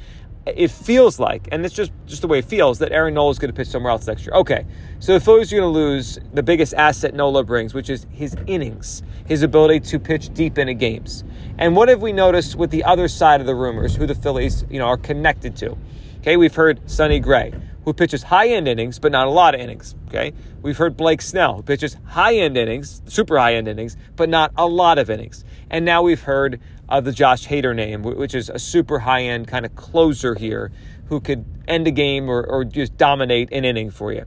it 0.46 0.70
feels 0.70 1.18
like, 1.18 1.48
and 1.50 1.64
it's 1.64 1.74
just, 1.74 1.92
just 2.06 2.22
the 2.22 2.28
way 2.28 2.38
it 2.38 2.44
feels, 2.44 2.78
that 2.78 2.92
Aaron 2.92 3.14
Nola 3.14 3.30
is 3.30 3.38
going 3.38 3.50
to 3.50 3.56
pitch 3.56 3.68
somewhere 3.68 3.90
else 3.90 4.06
next 4.06 4.24
year. 4.24 4.34
Okay, 4.34 4.64
so 5.00 5.14
the 5.14 5.20
Phillies 5.20 5.52
are 5.52 5.56
going 5.56 5.72
to 5.72 5.78
lose 5.78 6.18
the 6.34 6.42
biggest 6.42 6.72
asset 6.74 7.14
Nola 7.14 7.42
brings, 7.42 7.74
which 7.74 7.90
is 7.90 8.06
his 8.10 8.36
innings, 8.46 9.02
his 9.26 9.42
ability 9.42 9.80
to 9.80 9.98
pitch 9.98 10.32
deep 10.34 10.56
into 10.56 10.74
games. 10.74 11.24
And 11.58 11.74
what 11.74 11.88
have 11.88 12.00
we 12.00 12.12
noticed 12.12 12.54
with 12.54 12.70
the 12.70 12.84
other 12.84 13.08
side 13.08 13.40
of 13.40 13.46
the 13.46 13.54
rumors, 13.54 13.96
who 13.96 14.06
the 14.06 14.14
Phillies, 14.14 14.64
you 14.70 14.78
know, 14.78 14.86
are 14.86 14.96
connected 14.96 15.56
to? 15.56 15.76
Okay, 16.18 16.36
we've 16.36 16.54
heard 16.54 16.80
Sonny 16.88 17.20
Gray, 17.20 17.52
who 17.84 17.92
pitches 17.92 18.24
high-end 18.24 18.66
innings, 18.66 18.98
but 18.98 19.12
not 19.12 19.26
a 19.26 19.30
lot 19.30 19.54
of 19.54 19.60
innings. 19.60 19.94
Okay, 20.08 20.32
we've 20.62 20.76
heard 20.76 20.96
Blake 20.96 21.22
Snell, 21.22 21.54
who 21.54 21.62
pitches 21.62 21.96
high-end 22.04 22.56
innings, 22.56 23.02
super 23.06 23.38
high-end 23.38 23.68
innings, 23.68 23.96
but 24.16 24.28
not 24.28 24.52
a 24.56 24.66
lot 24.66 24.98
of 24.98 25.08
innings. 25.08 25.44
And 25.70 25.84
now 25.84 26.02
we've 26.02 26.22
heard 26.22 26.60
of 26.88 27.04
the 27.04 27.12
Josh 27.12 27.48
Hader 27.48 27.74
name, 27.74 28.02
which 28.02 28.34
is 28.34 28.48
a 28.48 28.58
super 28.58 29.00
high 29.00 29.22
end 29.22 29.48
kind 29.48 29.66
of 29.66 29.74
closer 29.74 30.34
here 30.34 30.70
who 31.08 31.20
could 31.20 31.44
end 31.66 31.86
a 31.86 31.90
game 31.90 32.28
or, 32.28 32.44
or 32.44 32.64
just 32.64 32.96
dominate 32.96 33.48
an 33.52 33.64
inning 33.64 33.90
for 33.90 34.12
you. 34.12 34.24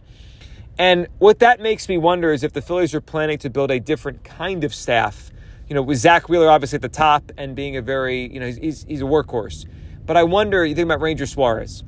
And 0.78 1.08
what 1.18 1.40
that 1.40 1.60
makes 1.60 1.90
me 1.90 1.98
wonder 1.98 2.32
is 2.32 2.44
if 2.44 2.54
the 2.54 2.62
Phillies 2.62 2.96
are 2.96 3.02
planning 3.02 3.38
to 3.40 3.50
build 3.50 3.70
a 3.70 3.80
different 3.80 4.24
kind 4.24 4.64
of 4.64 4.74
staff, 4.74 5.30
you 5.68 5.76
know, 5.76 5.82
with 5.82 5.98
Zack 5.98 6.30
Wheeler 6.30 6.50
obviously 6.50 6.78
at 6.78 6.82
the 6.82 6.90
top 6.90 7.32
and 7.38 7.56
being 7.56 7.76
a 7.76 7.82
very, 7.82 8.32
you 8.32 8.40
know, 8.40 8.48
he's, 8.48 8.86
he's 8.86 9.02
a 9.02 9.06
workhorse. 9.06 9.66
But 10.06 10.18
I 10.18 10.24
wonder, 10.24 10.66
you 10.66 10.76
think 10.76 10.86
about 10.86 11.02
Ranger 11.02 11.26
Suarez, 11.26 11.84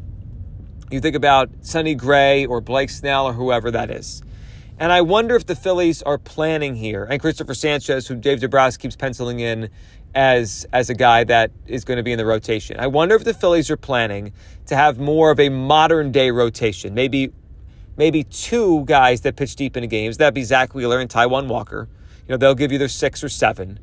you 0.91 0.99
think 0.99 1.15
about 1.15 1.49
Sonny 1.61 1.95
Gray 1.95 2.45
or 2.45 2.59
Blake 2.59 2.89
Snell 2.89 3.25
or 3.25 3.33
whoever 3.33 3.71
that 3.71 3.89
is. 3.89 4.21
And 4.79 4.91
I 4.91 5.01
wonder 5.01 5.35
if 5.35 5.45
the 5.45 5.55
Phillies 5.55 6.01
are 6.01 6.17
planning 6.17 6.75
here, 6.75 7.03
and 7.03 7.21
Christopher 7.21 7.53
Sanchez, 7.53 8.07
who 8.07 8.15
Dave 8.15 8.39
Dombrowski 8.39 8.81
keeps 8.81 8.95
penciling 8.95 9.39
in 9.39 9.69
as 10.13 10.65
as 10.73 10.89
a 10.89 10.93
guy 10.93 11.23
that 11.23 11.51
is 11.67 11.85
going 11.85 11.97
to 11.97 12.03
be 12.03 12.11
in 12.11 12.17
the 12.17 12.25
rotation. 12.25 12.79
I 12.79 12.87
wonder 12.87 13.15
if 13.15 13.23
the 13.23 13.33
Phillies 13.33 13.69
are 13.69 13.77
planning 13.77 14.33
to 14.65 14.75
have 14.75 14.99
more 14.99 15.31
of 15.31 15.39
a 15.39 15.49
modern 15.49 16.11
day 16.11 16.31
rotation. 16.31 16.93
Maybe 16.93 17.31
maybe 17.97 18.23
two 18.23 18.83
guys 18.85 19.21
that 19.21 19.35
pitch 19.35 19.55
deep 19.55 19.77
into 19.77 19.87
games. 19.87 20.17
That'd 20.17 20.33
be 20.33 20.43
Zack 20.43 20.73
Wheeler 20.73 20.99
and 20.99 21.09
Taijuan 21.09 21.47
Walker. 21.47 21.87
You 22.27 22.33
know, 22.33 22.37
they'll 22.37 22.55
give 22.55 22.71
you 22.71 22.77
their 22.77 22.87
six 22.87 23.23
or 23.23 23.29
seven. 23.29 23.79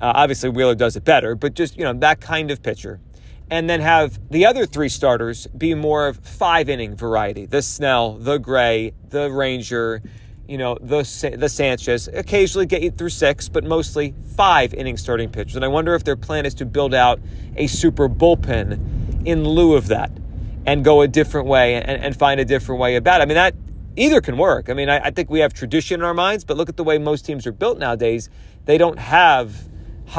Uh, 0.00 0.12
obviously, 0.14 0.48
Wheeler 0.48 0.74
does 0.74 0.96
it 0.96 1.04
better, 1.04 1.34
but 1.34 1.54
just, 1.54 1.76
you 1.76 1.84
know, 1.84 1.92
that 1.92 2.20
kind 2.20 2.50
of 2.50 2.62
pitcher. 2.62 3.00
And 3.50 3.68
then 3.68 3.80
have 3.80 4.18
the 4.30 4.46
other 4.46 4.64
three 4.64 4.88
starters 4.88 5.46
be 5.48 5.74
more 5.74 6.06
of 6.06 6.18
five 6.18 6.68
inning 6.68 6.96
variety 6.96 7.46
the 7.46 7.62
Snell, 7.62 8.14
the 8.14 8.38
Gray, 8.38 8.92
the 9.08 9.30
Ranger, 9.30 10.02
you 10.50 10.58
know, 10.58 10.76
the, 10.80 11.36
the 11.38 11.48
Sanchez. 11.48 12.08
Occasionally 12.08 12.66
get 12.66 12.82
you 12.82 12.90
through 12.90 13.10
six, 13.10 13.48
but 13.48 13.62
mostly 13.62 14.14
five 14.34 14.74
inning 14.74 14.96
starting 14.96 15.30
pitchers. 15.30 15.54
And 15.54 15.64
I 15.64 15.68
wonder 15.68 15.94
if 15.94 16.02
their 16.02 16.16
plan 16.16 16.44
is 16.44 16.54
to 16.54 16.66
build 16.66 16.92
out 16.92 17.20
a 17.56 17.68
super 17.68 18.08
bullpen 18.08 19.24
in 19.24 19.44
lieu 19.44 19.76
of 19.76 19.86
that 19.86 20.10
and 20.66 20.84
go 20.84 21.02
a 21.02 21.08
different 21.08 21.46
way 21.46 21.76
and, 21.76 21.88
and 21.88 22.16
find 22.16 22.40
a 22.40 22.44
different 22.44 22.80
way 22.80 22.96
about 22.96 23.20
it. 23.20 23.22
I 23.22 23.26
mean, 23.26 23.36
that 23.36 23.54
either 23.94 24.20
can 24.20 24.36
work. 24.36 24.68
I 24.68 24.74
mean, 24.74 24.88
I, 24.88 24.98
I, 24.98 25.10
think 25.12 25.30
we 25.30 25.38
have 25.38 25.54
tradition 25.54 26.00
in 26.00 26.04
our 26.04 26.14
minds, 26.14 26.44
but 26.44 26.56
look 26.56 26.68
at 26.68 26.76
the 26.76 26.84
way 26.84 26.98
most 26.98 27.24
teams 27.24 27.46
are 27.46 27.52
built 27.52 27.78
nowadays. 27.78 28.28
They 28.64 28.76
don't 28.76 28.98
have, 28.98 29.54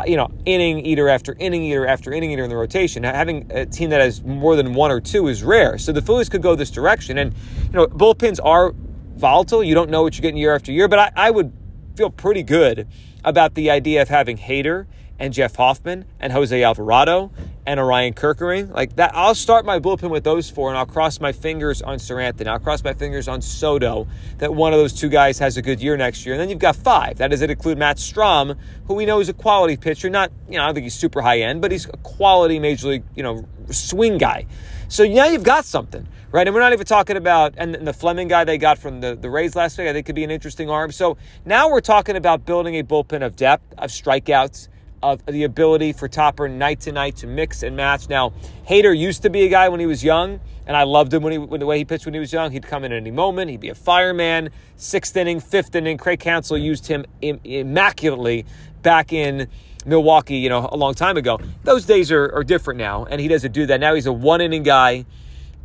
you 0.06 0.16
know, 0.16 0.32
inning 0.46 0.86
eater 0.86 1.10
after 1.10 1.36
inning 1.40 1.64
eater 1.64 1.86
after 1.86 2.14
inning 2.14 2.32
eater 2.32 2.44
in 2.44 2.50
the 2.50 2.56
rotation. 2.56 3.02
Now, 3.02 3.14
having 3.14 3.52
a 3.52 3.66
team 3.66 3.90
that 3.90 4.00
has 4.00 4.24
more 4.24 4.56
than 4.56 4.76
one 4.76 4.92
or 4.92 5.02
two 5.02 5.28
is 5.28 5.44
rare. 5.44 5.78
So 5.78 5.92
the 5.92 6.02
Phillies 6.02 6.30
could 6.30 6.42
go 6.42 6.56
this 6.56 6.72
direction. 6.72 7.18
And, 7.18 7.34
you 7.66 7.74
know, 7.74 7.88
bullpens 7.88 8.40
are 8.42 8.74
volatile. 9.22 9.63
You 9.63 9.74
don't 9.74 9.90
know 9.90 10.01
what 10.01 10.18
you're 10.18 10.24
getting 10.24 10.38
year 10.38 10.54
after 10.54 10.74
year, 10.74 10.90
but 10.90 11.00
I, 11.00 11.28
I 11.28 11.32
would 11.32 11.54
feel 11.96 12.10
pretty 12.10 12.44
good 12.44 12.88
about 13.24 13.54
the 13.54 13.70
idea 13.70 14.01
of 14.01 14.10
having 14.10 14.38
Hader 14.38 14.88
and 15.20 15.32
Jeff 15.32 15.56
Hoffman 15.56 16.06
and 16.20 16.34
Jose 16.34 16.63
Alvarado 16.63 17.32
and 17.63 17.80
Orion 17.80 18.16
Kirkering. 18.16 18.74
Like 18.74 18.96
that, 18.96 19.12
I'll 19.13 19.36
start 19.36 19.66
my 19.66 19.78
bullpen 19.78 20.10
with 20.10 20.24
those 20.24 20.50
four, 20.50 20.70
and 20.70 20.78
I'll 20.78 20.88
cross 20.88 21.20
my 21.20 21.32
fingers 21.32 21.84
on 21.84 22.00
Seranthony. 22.00 22.48
I'll 22.48 22.60
cross 22.60 22.84
my 22.84 22.94
fingers 22.94 23.28
on 23.28 23.40
Soto 23.40 24.08
that 24.40 24.56
one 24.56 24.74
of 24.74 24.80
those 24.80 24.94
two 24.94 25.10
guys 25.10 25.38
has 25.38 25.58
a 25.58 25.62
good 25.62 25.80
year 25.80 25.96
next 25.96 26.25
year. 26.25 26.34
And 26.34 26.42
then 26.42 26.50
you've 26.50 26.58
got 26.58 26.75
five. 26.75 27.20
That 27.20 27.28
does 27.28 27.42
it 27.42 27.51
include 27.51 27.78
Matt 27.78 27.98
Strahm, 27.98 28.58
who 28.88 28.96
we 28.96 29.06
know 29.06 29.20
is 29.20 29.30
a 29.30 29.34
quality 29.34 29.78
pitcher. 29.78 30.10
Not, 30.10 30.32
you 30.50 30.58
know, 30.58 30.63
I 30.63 30.66
don't 30.66 30.74
think 30.74 30.86
he's 30.86 30.96
super 30.96 31.22
high 31.22 31.42
end, 31.42 31.62
but 31.62 31.72
he's 31.72 31.86
a 31.86 31.98
quality 31.98 32.58
major 32.58 32.88
league, 32.88 33.04
you 33.16 33.22
know, 33.22 33.46
swing 33.70 34.18
guy. 34.18 34.48
So 34.88 35.06
now 35.06 35.28
you've 35.28 35.44
got 35.44 35.66
something, 35.66 36.08
right? 36.32 36.48
And 36.48 36.54
we're 36.54 36.62
not 36.62 36.74
even 36.74 36.86
talking 36.86 37.18
about 37.18 37.54
and 37.58 37.76
the 37.76 37.94
Fleming 37.94 38.28
guy 38.28 38.44
they 38.44 38.58
got 38.58 38.78
from 38.78 39.02
the, 39.02 39.16
the 39.16 39.30
Rays 39.30 39.56
last 39.56 39.78
week. 39.78 39.88
I 39.88 39.94
think 39.94 40.06
could 40.06 40.16
be 40.16 40.24
an 40.24 40.32
interesting 40.32 40.70
arm. 40.70 40.92
So 40.92 41.18
now 41.46 41.70
we're 41.70 41.82
talking 41.82 42.16
about 42.16 42.46
building 42.46 42.76
a 42.76 42.84
bullpen 42.84 43.26
of 43.26 43.36
depth, 43.36 43.74
of 43.78 43.90
strikeouts, 43.90 44.68
of 45.04 45.26
the 45.26 45.44
ability 45.44 45.94
for 45.94 46.08
Topper 46.08 46.48
night 46.48 46.82
to 46.82 46.92
night 46.92 47.18
to 47.18 47.28
mix 47.28 47.64
and 47.64 47.76
match. 47.76 48.08
Now, 48.08 48.34
Hader 48.70 48.98
used 48.98 49.24
to 49.24 49.30
be 49.30 49.44
a 49.44 49.50
guy 49.50 49.68
when 49.70 49.80
he 49.80 49.86
was 49.86 50.04
young, 50.04 50.40
and 50.68 50.78
I 50.78 50.84
loved 50.84 51.14
him 51.14 51.24
when 51.24 51.32
he 51.32 51.38
when 51.40 51.60
the 51.60 51.66
way 51.66 51.80
he 51.80 51.86
pitched 51.86 52.06
when 52.06 52.14
he 52.14 52.20
was 52.20 52.32
young. 52.32 52.52
He'd 52.52 52.68
come 52.68 52.84
in 52.84 52.92
at 52.92 52.98
any 52.98 53.12
moment. 53.12 53.50
He'd 53.50 53.60
be 53.60 53.70
a 53.70 53.76
fireman. 53.76 54.52
Sixth 54.76 55.18
inning, 55.18 55.40
fifth 55.40 55.76
inning. 55.76 55.98
Craig 55.98 56.20
Counsell 56.20 56.58
used 56.58 56.88
him 56.88 57.06
Im- 57.22 57.42
immaculately 57.44 58.46
back 58.84 59.12
in 59.12 59.48
Milwaukee, 59.86 60.38
you 60.38 60.50
know, 60.50 60.70
a 60.72 60.78
long 60.78 60.94
time 60.94 61.18
ago. 61.18 61.40
Those 61.64 61.86
days 61.86 62.12
are, 62.12 62.32
are 62.36 62.44
different 62.44 62.78
now, 62.78 63.06
and 63.06 63.20
he 63.20 63.28
doesn't 63.28 63.54
do 63.54 63.66
that. 63.66 63.80
Now 63.80 63.96
he's 63.96 64.06
a 64.06 64.14
one 64.14 64.40
inning 64.40 64.64
guy 64.64 65.06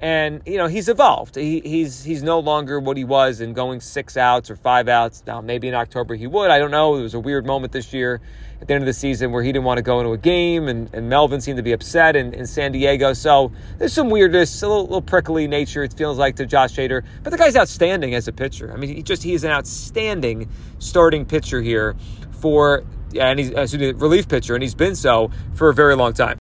and 0.00 0.42
you 0.44 0.58
know 0.58 0.66
he's 0.66 0.88
evolved. 0.88 1.36
He, 1.36 1.60
he's 1.60 2.04
he's 2.04 2.22
no 2.22 2.38
longer 2.38 2.78
what 2.80 2.96
he 2.96 3.04
was 3.04 3.40
in 3.40 3.54
going 3.54 3.80
six 3.80 4.16
outs 4.16 4.50
or 4.50 4.56
five 4.56 4.88
outs. 4.88 5.22
Now 5.26 5.40
maybe 5.40 5.68
in 5.68 5.74
October 5.74 6.14
he 6.14 6.26
would. 6.26 6.50
I 6.50 6.58
don't 6.58 6.70
know. 6.70 6.96
It 6.96 7.02
was 7.02 7.14
a 7.14 7.20
weird 7.20 7.46
moment 7.46 7.72
this 7.72 7.92
year 7.92 8.20
at 8.60 8.68
the 8.68 8.74
end 8.74 8.82
of 8.82 8.86
the 8.86 8.92
season 8.92 9.32
where 9.32 9.42
he 9.42 9.52
didn't 9.52 9.64
want 9.64 9.78
to 9.78 9.82
go 9.82 10.00
into 10.00 10.12
a 10.12 10.18
game, 10.18 10.68
and, 10.68 10.92
and 10.94 11.08
Melvin 11.08 11.40
seemed 11.40 11.58
to 11.58 11.62
be 11.62 11.72
upset 11.72 12.16
in, 12.16 12.32
in 12.32 12.46
San 12.46 12.72
Diego. 12.72 13.12
So 13.12 13.52
there's 13.78 13.92
some 13.92 14.08
weirdness, 14.08 14.62
a 14.62 14.68
little, 14.68 14.84
little 14.84 15.02
prickly 15.02 15.46
nature. 15.46 15.82
It 15.82 15.92
feels 15.92 16.16
like 16.18 16.36
to 16.36 16.46
Josh 16.46 16.74
Hader, 16.74 17.04
but 17.22 17.30
the 17.30 17.38
guy's 17.38 17.56
outstanding 17.56 18.14
as 18.14 18.28
a 18.28 18.32
pitcher. 18.32 18.72
I 18.72 18.76
mean, 18.76 18.94
he 18.94 19.02
just 19.02 19.22
he 19.22 19.34
is 19.34 19.44
an 19.44 19.50
outstanding 19.50 20.48
starting 20.78 21.24
pitcher 21.24 21.60
here 21.60 21.96
for 22.40 22.84
and 23.18 23.38
he's 23.38 23.50
a 23.50 23.92
relief 23.94 24.28
pitcher, 24.28 24.54
and 24.54 24.62
he's 24.62 24.74
been 24.74 24.94
so 24.94 25.30
for 25.54 25.70
a 25.70 25.74
very 25.74 25.96
long 25.96 26.12
time. 26.12 26.38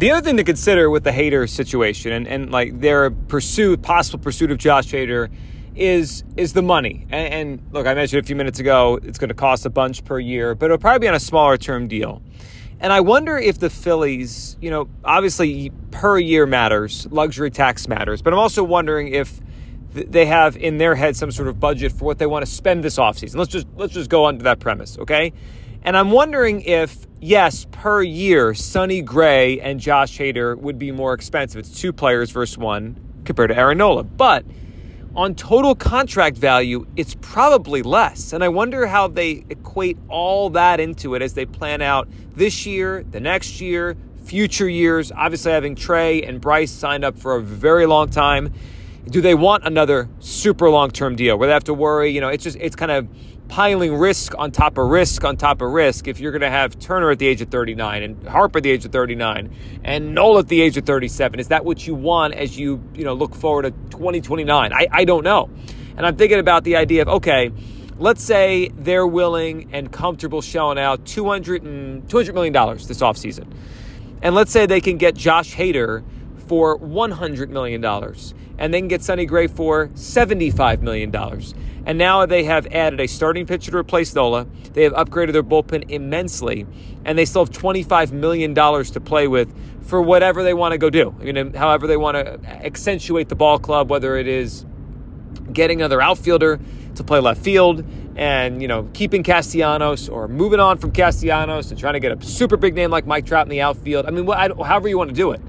The 0.00 0.12
other 0.12 0.22
thing 0.22 0.38
to 0.38 0.44
consider 0.44 0.88
with 0.88 1.04
the 1.04 1.10
Hader 1.10 1.46
situation 1.46 2.12
and, 2.12 2.26
and 2.26 2.50
like 2.50 2.80
their 2.80 3.10
pursuit, 3.10 3.82
possible 3.82 4.18
pursuit 4.18 4.50
of 4.50 4.56
Josh 4.56 4.86
Hader, 4.86 5.30
is 5.76 6.24
is 6.38 6.54
the 6.54 6.62
money. 6.62 7.06
And, 7.10 7.34
and 7.34 7.62
look, 7.70 7.86
I 7.86 7.92
mentioned 7.92 8.24
a 8.24 8.26
few 8.26 8.34
minutes 8.34 8.58
ago, 8.60 8.98
it's 9.02 9.18
going 9.18 9.28
to 9.28 9.34
cost 9.34 9.66
a 9.66 9.70
bunch 9.70 10.02
per 10.06 10.18
year, 10.18 10.54
but 10.54 10.64
it'll 10.64 10.78
probably 10.78 11.00
be 11.00 11.08
on 11.08 11.14
a 11.14 11.20
smaller 11.20 11.58
term 11.58 11.86
deal. 11.86 12.22
And 12.80 12.94
I 12.94 13.00
wonder 13.00 13.36
if 13.36 13.58
the 13.58 13.68
Phillies, 13.68 14.56
you 14.62 14.70
know, 14.70 14.88
obviously 15.04 15.70
per 15.90 16.18
year 16.18 16.46
matters, 16.46 17.06
luxury 17.10 17.50
tax 17.50 17.86
matters, 17.86 18.22
but 18.22 18.32
I'm 18.32 18.38
also 18.38 18.64
wondering 18.64 19.08
if 19.08 19.38
they 19.92 20.24
have 20.24 20.56
in 20.56 20.78
their 20.78 20.94
head 20.94 21.14
some 21.14 21.30
sort 21.30 21.48
of 21.48 21.60
budget 21.60 21.92
for 21.92 22.06
what 22.06 22.16
they 22.18 22.26
want 22.26 22.46
to 22.46 22.50
spend 22.50 22.82
this 22.82 22.96
offseason. 22.96 23.36
Let's 23.36 23.52
just 23.52 23.66
let's 23.76 23.92
just 23.92 24.08
go 24.08 24.24
under 24.24 24.44
that 24.44 24.60
premise, 24.60 24.96
okay? 24.98 25.34
And 25.82 25.96
I'm 25.96 26.10
wondering 26.10 26.60
if, 26.60 27.06
yes, 27.20 27.66
per 27.70 28.02
year, 28.02 28.52
Sonny 28.52 29.00
Gray 29.00 29.60
and 29.60 29.80
Josh 29.80 30.18
Hader 30.18 30.56
would 30.58 30.78
be 30.78 30.92
more 30.92 31.14
expensive. 31.14 31.60
It's 31.60 31.80
two 31.80 31.92
players 31.92 32.30
versus 32.30 32.58
one 32.58 32.96
compared 33.24 33.48
to 33.48 33.56
Aaron 33.56 33.78
Nola. 33.78 34.04
But 34.04 34.44
on 35.16 35.34
total 35.34 35.74
contract 35.74 36.36
value, 36.36 36.86
it's 36.96 37.16
probably 37.22 37.82
less. 37.82 38.34
And 38.34 38.44
I 38.44 38.48
wonder 38.48 38.86
how 38.86 39.08
they 39.08 39.44
equate 39.48 39.96
all 40.08 40.50
that 40.50 40.80
into 40.80 41.14
it 41.14 41.22
as 41.22 41.32
they 41.32 41.46
plan 41.46 41.80
out 41.80 42.08
this 42.34 42.66
year, 42.66 43.02
the 43.02 43.20
next 43.20 43.60
year, 43.60 43.96
future 44.22 44.68
years. 44.68 45.10
Obviously, 45.10 45.50
having 45.50 45.74
Trey 45.74 46.22
and 46.22 46.42
Bryce 46.42 46.70
signed 46.70 47.04
up 47.04 47.18
for 47.18 47.36
a 47.36 47.42
very 47.42 47.86
long 47.86 48.10
time. 48.10 48.52
Do 49.08 49.22
they 49.22 49.34
want 49.34 49.64
another 49.64 50.10
super 50.18 50.68
long 50.68 50.90
term 50.90 51.16
deal 51.16 51.38
where 51.38 51.48
they 51.48 51.54
have 51.54 51.64
to 51.64 51.74
worry? 51.74 52.10
You 52.10 52.20
know, 52.20 52.28
it's 52.28 52.44
just, 52.44 52.58
it's 52.60 52.76
kind 52.76 52.92
of 52.92 53.08
piling 53.50 53.96
risk 53.96 54.32
on 54.38 54.52
top 54.52 54.78
of 54.78 54.88
risk 54.88 55.24
on 55.24 55.36
top 55.36 55.60
of 55.60 55.72
risk 55.72 56.06
if 56.06 56.20
you're 56.20 56.30
going 56.30 56.40
to 56.40 56.48
have 56.48 56.78
Turner 56.78 57.10
at 57.10 57.18
the 57.18 57.26
age 57.26 57.40
of 57.40 57.48
39 57.48 58.02
and 58.04 58.28
Harper 58.28 58.58
at 58.58 58.62
the 58.62 58.70
age 58.70 58.84
of 58.84 58.92
39 58.92 59.52
and 59.82 60.14
Nola 60.14 60.38
at 60.38 60.48
the 60.48 60.62
age 60.62 60.76
of 60.76 60.86
37? 60.86 61.40
Is 61.40 61.48
that 61.48 61.64
what 61.64 61.84
you 61.84 61.96
want 61.96 62.34
as 62.34 62.56
you, 62.56 62.80
you 62.94 63.02
know, 63.02 63.12
look 63.12 63.34
forward 63.34 63.62
to 63.62 63.70
2029? 63.90 64.72
I, 64.72 64.86
I 64.92 65.04
don't 65.04 65.24
know. 65.24 65.50
And 65.96 66.06
I'm 66.06 66.14
thinking 66.14 66.38
about 66.38 66.62
the 66.62 66.76
idea 66.76 67.02
of, 67.02 67.08
okay, 67.08 67.50
let's 67.98 68.22
say 68.22 68.68
they're 68.68 69.06
willing 69.06 69.70
and 69.72 69.90
comfortable 69.90 70.42
shelling 70.42 70.78
out 70.78 71.04
200 71.04 71.64
and 71.64 72.04
$200 72.04 72.32
million 72.32 72.52
this 72.52 73.00
offseason. 73.00 73.52
And 74.22 74.36
let's 74.36 74.52
say 74.52 74.66
they 74.66 74.80
can 74.80 74.96
get 74.96 75.16
Josh 75.16 75.56
Hader 75.56 76.04
for 76.46 76.78
$100 76.78 77.48
million 77.48 77.84
and 77.84 78.72
they 78.72 78.78
can 78.80 78.88
get 78.88 79.02
Sonny 79.02 79.26
Gray 79.26 79.48
for 79.48 79.88
$75 79.88 80.82
million. 80.82 81.10
And 81.86 81.98
now 81.98 82.26
they 82.26 82.44
have 82.44 82.66
added 82.68 83.00
a 83.00 83.06
starting 83.06 83.46
pitcher 83.46 83.70
to 83.70 83.76
replace 83.78 84.14
Nola. 84.14 84.46
They 84.72 84.84
have 84.84 84.92
upgraded 84.92 85.32
their 85.32 85.42
bullpen 85.42 85.90
immensely, 85.90 86.66
and 87.04 87.18
they 87.18 87.24
still 87.24 87.44
have 87.44 87.54
$25 87.54 88.12
million 88.12 88.54
to 88.54 89.00
play 89.00 89.26
with 89.28 89.54
for 89.86 90.00
whatever 90.00 90.42
they 90.42 90.54
want 90.54 90.72
to 90.72 90.78
go 90.78 90.90
do. 90.90 91.14
I 91.20 91.24
mean, 91.24 91.54
however 91.54 91.86
they 91.86 91.96
want 91.96 92.16
to 92.16 92.46
accentuate 92.46 93.28
the 93.28 93.34
ball 93.34 93.58
club, 93.58 93.90
whether 93.90 94.16
it 94.16 94.28
is 94.28 94.66
getting 95.52 95.80
another 95.80 96.00
outfielder 96.00 96.60
to 96.94 97.04
play 97.04 97.18
left 97.18 97.42
field 97.42 97.84
and, 98.14 98.60
you 98.60 98.68
know, 98.68 98.88
keeping 98.92 99.22
Castellanos 99.22 100.08
or 100.08 100.28
moving 100.28 100.60
on 100.60 100.78
from 100.78 100.92
Castellanos 100.92 101.70
and 101.70 101.80
trying 101.80 101.94
to 101.94 102.00
get 102.00 102.12
a 102.12 102.24
super 102.24 102.56
big 102.56 102.74
name 102.74 102.90
like 102.90 103.06
Mike 103.06 103.26
Trout 103.26 103.46
in 103.46 103.50
the 103.50 103.62
outfield. 103.62 104.06
I 104.06 104.10
mean, 104.10 104.26
however 104.26 104.88
you 104.88 104.98
want 104.98 105.10
to 105.10 105.16
do 105.16 105.32
it. 105.32 105.40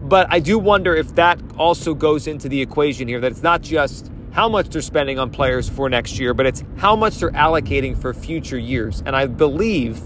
But 0.00 0.26
I 0.30 0.40
do 0.40 0.58
wonder 0.58 0.94
if 0.94 1.14
that 1.14 1.40
also 1.56 1.94
goes 1.94 2.26
into 2.26 2.48
the 2.48 2.60
equation 2.60 3.08
here, 3.08 3.20
that 3.20 3.32
it's 3.32 3.42
not 3.42 3.62
just 3.62 4.10
how 4.36 4.50
much 4.50 4.68
they're 4.68 4.82
spending 4.82 5.18
on 5.18 5.30
players 5.30 5.66
for 5.66 5.88
next 5.88 6.18
year, 6.18 6.34
but 6.34 6.44
it's 6.44 6.62
how 6.76 6.94
much 6.94 7.16
they're 7.16 7.30
allocating 7.30 7.96
for 7.96 8.12
future 8.12 8.58
years. 8.58 9.02
And 9.06 9.16
I 9.16 9.26
believe 9.26 9.98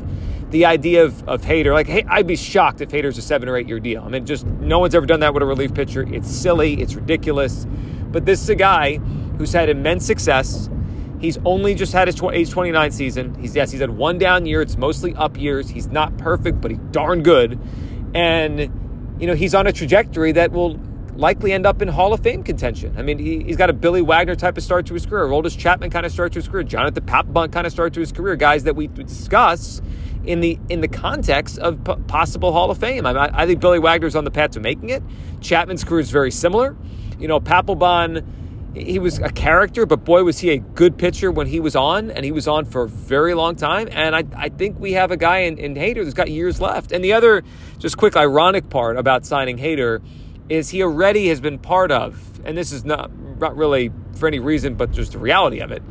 the 0.53 0.67
idea 0.67 1.05
of, 1.05 1.29
of 1.29 1.43
Hader, 1.43 1.73
like, 1.73 1.89
hey, 1.89 2.05
I'd 2.09 2.29
be 2.29 2.37
shocked 2.37 2.81
if 2.81 2.91
Hader's 2.91 3.19
a 3.19 3.23
seven 3.23 3.49
or 3.49 3.57
eight 3.57 3.67
year 3.67 3.81
deal. 3.81 4.05
I 4.05 4.09
mean, 4.09 4.25
just 4.25 4.47
no 4.47 4.79
one's 4.79 4.95
ever 4.95 5.05
done 5.05 5.19
that 5.19 5.35
with 5.35 5.43
a 5.43 5.47
relief 5.47 5.75
pitcher. 5.75 6.07
It's 6.15 6.31
silly, 6.31 6.81
it's 6.81 6.95
ridiculous. 6.95 7.67
But 8.13 8.25
this 8.25 8.41
is 8.41 8.49
a 8.49 8.55
guy 8.55 8.99
who's 9.37 9.53
had 9.53 9.69
immense 9.69 10.07
success. 10.07 10.71
He's 11.21 11.39
only 11.45 11.75
just 11.75 11.93
had 11.93 12.07
his 12.07 12.23
age 12.33 12.51
29 12.51 12.93
season. 12.93 13.35
He's 13.35 13.57
yes, 13.57 13.73
he's 13.73 13.81
had 13.81 13.91
one 13.91 14.19
down 14.19 14.47
year. 14.47 14.63
It's 14.63 14.77
mostly 14.77 15.13
up 15.17 15.37
years. 15.37 15.69
He's 15.69 15.89
not 15.89 16.17
perfect, 16.19 16.61
but 16.61 16.71
he's 16.71 16.81
darn 16.93 17.25
good. 17.25 17.59
And 18.15 18.61
you 19.19 19.27
know, 19.27 19.35
he's 19.35 19.57
on 19.57 19.67
a 19.67 19.73
trajectory 19.73 20.31
that 20.33 20.53
will 20.53 20.79
likely 21.21 21.53
end 21.53 21.67
up 21.67 21.83
in 21.83 21.89
Hall 21.89 22.15
of 22.15 22.21
Fame 22.21 22.43
contention. 22.43 22.95
I 22.97 23.03
mean, 23.03 23.19
he, 23.19 23.45
has 23.45 23.57
got 23.57 23.69
a 23.69 23.75
Billy 23.75 24.01
Wagner 24.01 24.35
type 24.35 24.57
of 24.57 24.65
start 24.65 24.87
to 24.87 24.95
his 24.95 25.05
career, 25.05 25.25
Aroldis 25.25 25.57
Chapman 25.57 25.91
kind 25.91 26.07
of 26.07 26.13
start 26.13 26.33
to 26.33 26.39
his 26.39 26.49
career, 26.49 26.65
Jonathan 26.65 27.05
Papelbon 27.05 27.53
kind 27.53 27.67
of 27.67 27.73
start 27.73 27.93
to 27.95 28.01
his 28.01 28.11
career, 28.11 28.37
guys 28.37 28.65
that 28.65 28.75
we 28.75 28.87
discuss 28.87 29.83
in 30.25 30.41
the 30.41 30.59
in 30.69 30.81
the 30.81 30.89
context 30.89 31.59
of 31.59 31.85
p- 31.85 31.95
possible 32.07 32.53
Hall 32.53 32.71
of 32.71 32.79
Fame. 32.79 33.07
I, 33.07 33.31
I 33.33 33.47
think 33.47 33.61
Billy 33.61 33.79
Wagner's 33.79 34.17
on 34.17 34.25
the 34.25 34.31
path 34.31 34.53
to 34.53 34.61
making 34.61 34.91
it. 34.91 35.03
Chapman's 35.41 35.85
career 35.85 36.01
is 36.01 36.11
very 36.11 36.31
similar. 36.31 36.75
You 37.19 37.29
know, 37.29 37.39
Papelbon, 37.39 38.25
he 38.75 38.99
was 38.99 39.19
a 39.19 39.31
character, 39.31 39.85
but 39.85 40.05
boy, 40.05 40.25
was 40.25 40.39
he 40.39 40.51
a 40.51 40.59
good 40.59 40.97
pitcher 40.97 41.31
when 41.31 41.47
he 41.47 41.61
was 41.61 41.77
on, 41.77 42.11
and 42.11 42.25
he 42.25 42.33
was 42.33 42.49
on 42.49 42.65
for 42.65 42.85
a 42.85 42.89
very 42.89 43.35
long 43.35 43.57
time. 43.57 43.89
And 43.93 44.17
I, 44.17 44.25
I 44.35 44.49
think 44.49 44.79
we 44.79 44.93
have 44.93 45.11
a 45.11 45.19
guy 45.19 45.41
in, 45.41 45.59
in 45.59 45.75
Hader 45.75 46.03
that's 46.03 46.15
got 46.15 46.31
years 46.31 46.63
left. 46.63 46.93
And 46.93 47.05
the 47.05 47.13
other, 47.13 47.43
just 47.79 47.99
quick 47.99 48.17
ironic 48.17 48.71
part 48.71 48.97
about 48.97 49.27
signing 49.27 49.59
Hader 49.59 50.01
is 50.51 50.69
he 50.69 50.83
already 50.83 51.29
has 51.29 51.41
been 51.41 51.59
part 51.59 51.91
of, 51.91 52.41
and 52.45 52.59
this 52.59 52.73
is 52.73 52.85
not, 52.85 53.11
not 53.39 53.57
really 53.57 53.91
for 54.17 54.27
any 54.27 54.41
reason, 54.41 54.75
but 54.75 54.91
just 54.91 55.13
the 55.13 55.19
reality 55.19 55.61
of 55.61 55.71
it. 55.71 55.83